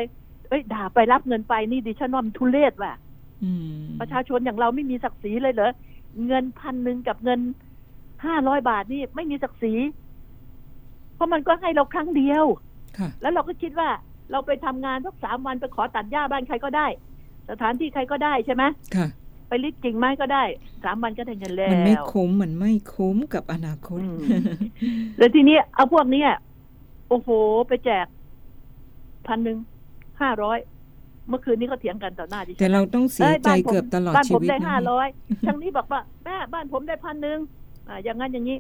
[0.50, 2.94] เอ้ยด่าไปรับเงินไปนี่ดิฉันว่ามันทุเลศว่ะ
[3.44, 5.72] อืมประชาชนอย่างเราไม่มีศักดิ์ศรีเลยเหรอ
[6.28, 7.40] เงินพันหนึ่งกับเงิน
[8.26, 9.74] ห้าร้อยบาทนี่ไม่มีศักดิ์ศรี
[11.16, 12.46] เพราะมันก็ให้เราครั้งเดียว
[12.98, 13.90] ค่ะแล้วเราก็คิดว่า
[14.32, 16.88] เราไปทำงานสักสามวันไปขอตัดหญ้าบ้านใครก็ได้
[17.50, 18.64] สถานที่ใครก็ได้ใช่ไหม
[18.96, 19.08] ค่ะ
[19.54, 20.44] ไปริดกิ่งไม้ก็ได้
[20.84, 24.20] สามวันก็ได้เงินแล้มันไม่วคุ้มมันไม่คุ้มกับอนาคตอืม
[25.18, 26.30] แล้วทีนี้เอาพวกเนี้ย
[27.10, 27.30] โอ้โห
[27.68, 28.06] ไปแจก
[29.28, 29.58] พันหนึ่ง
[30.22, 30.58] ห้าร้อย
[31.30, 35.08] เมื่อคืนนี้เขาเถียงกันต่อหน้าดิฉันแต่เราต้องเสียใจอ้บ้านผมเกือบตลอดบ้านชีผมวิตได้นะห้าร้อย
[35.48, 37.40] ทางนี้บอกว่าแม่บ้านผมได้พันหนึ่ง
[37.88, 38.58] อ่า อย่างนั้นอย่างนี้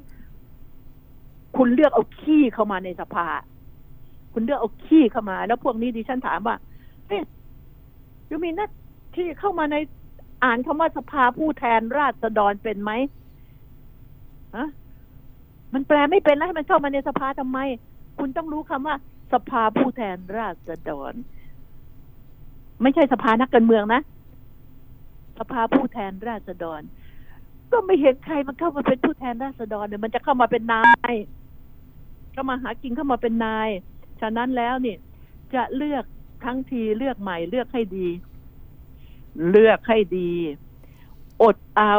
[1.57, 3.27] คุณเลือกเอาขี้เข้ามาในสภา
[4.33, 6.55] คุณเลือกเอาขี้เข้ามา แล้วพวกนี้ดิฉันถามว่า
[7.07, 7.23] เอ๊ะ
[8.29, 8.67] ยูมีหน้า
[9.15, 9.75] ที่เข้ามาใน
[10.43, 12.91] อ่านคำว่าสภาผู้แทนราษฎรเป็นไหม
[14.55, 14.67] ฮะ
[15.73, 17.59] มันแปลไม่เป็นแล้วให้มันเข้ามาในสภาทำไม
[18.17, 18.95] คุณต้องรู้คำว่า
[19.33, 21.13] สภาผู้แทนราษฎร
[22.81, 24.01] ไม่ใช่สภานักการเมืองนะ
[25.39, 26.81] สภาผู้แทนราษฎร
[27.71, 31.13] ก็ไม่เห็นใครมันเข้ามาเป็นผู้แทนราษฎรเนี่ยมันจะเข้ามาเป็นนาย
[32.33, 33.69] เข้ามาหากินเข้ามาเป็นนาย
[34.21, 34.95] ฉะนั้นแล้วนี่
[35.55, 36.03] จะเลือก
[36.45, 38.07] ทั้งทีเลือกใหม่เลือกให้ดี
[39.49, 40.31] เลือกให้ดี
[41.43, 41.95] อดเอา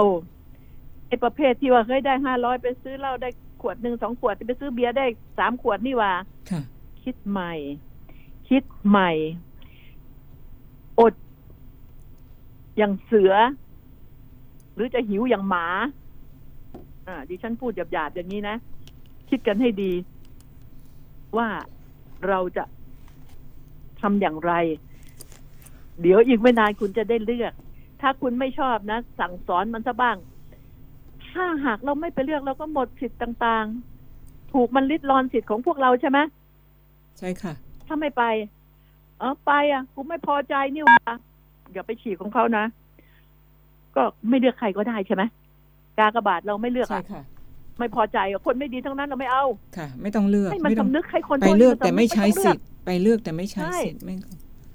[1.06, 3.28] ไอ้ประเภทที่ว่าเฮ้ยได้ห้าร้อยไปซื้อเหล้าได้
[3.60, 5.06] ขวดหนึ่งสองขวดไปซื้อเบียร์ได้
[5.38, 6.12] สามขวดนี่หว่า
[6.50, 6.60] ค่ะ
[7.02, 7.52] คิดใหม่
[8.48, 9.10] คิดใหม่
[11.00, 11.14] อด
[12.76, 13.32] อย่างเสือ
[14.74, 15.66] หรือจะหิวอย่างหมา
[17.06, 18.56] อ่า ดิฉันพูดหยาบๆอย่างนี้นะ
[19.28, 19.92] คิดคิดกันให้ดี
[21.36, 21.48] ว่า
[22.28, 22.64] เราจะ
[24.00, 24.52] ทำอย่างไร
[26.00, 27.52] เดี๋ยวอีกไม่นานคุณจะได้เลือก
[28.00, 30.16] ถ้าคุณไม่ชอบนะ สั่งสอนมันซะบ้าง
[31.32, 36.18] ถ้าหากเราไม่ไปเลือกเราก็หมดสิทธิ์ต่างๆ ถูกมันลิดรอนสิทธิ์ของพวกเราใช่ไหม
[37.18, 37.54] ใช่ค่ะ
[37.86, 38.22] ถ้าไม่ไป
[39.18, 40.98] เออไปอะกูไม่พอใจนี่หว่า
[41.72, 42.64] อย่าไปฉีกของเขานะ
[43.96, 45.22] ก็ไม่เลือกใครก็ได้ใช่ไหม
[45.98, 47.22] กากบาทเราไม่เลือกใช่อะค่ะ
[47.78, 49.44] ไม่พอใจอะคนไม่ดีทั้งนั้นเราไม่เอา
[49.76, 54.14] ค่ะ ไม่ต้องเลือกให้มันไม่ต้องสำนึกให้คนไปเลือกพวแต่ไม่ใช้ต้องเลืสิอกทธิ์ไปเลือกแต่ไม่ใช้ใช่สิทธิ์ไม่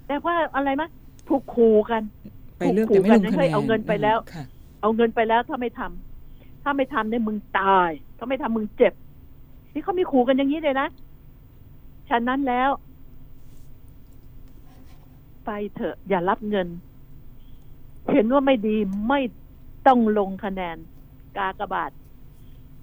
[0.07, 0.89] แต่ว่าอะไรมะ
[1.29, 2.01] ถูกขู่กัน
[2.57, 4.43] ไปเลือกแต่ไม่ลงคะแนนเอาเงินไปแล้วค่ะ
[4.81, 8.93] เอาเงินไปแล้วถ้าไม่ทำถ้าไม่ทำเนี่ยมึงตาย ถ้าไม่ทำมึงเจ็บ
[9.73, 10.87] นี่เขามีขู่กันอย่างนี้เลยนะ
[12.09, 12.69] ฉะนั้นแล้ว
[15.45, 16.67] ไปเถอะ อย่ารับเงิน
[18.13, 18.75] เห็นว่าไม่ดี
[19.09, 19.21] ไม่
[19.87, 20.77] ต้องลงคะแนน
[21.37, 21.91] กากบาท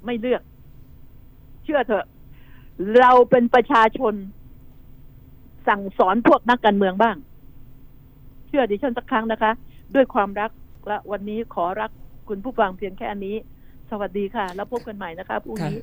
[0.05, 0.43] ไม่เลือก
[1.65, 2.07] เชื่อเถอะ
[2.99, 4.15] เราเป็นประชาชน
[5.69, 7.17] สั่งสอนพวกนักการเมืองบ้าง
[8.47, 9.53] เชื่อดิฉันสักครั้งนะคะ
[9.95, 10.51] ด้วยความรัก
[10.89, 11.91] และวันนี้ขอรัก
[12.29, 13.37] คุณผู้ฟังเพียงแค่นี้
[13.91, 15.77] สวัสดีค่ะ แล้วพบกันใหม่นะคะพรุ่งนี้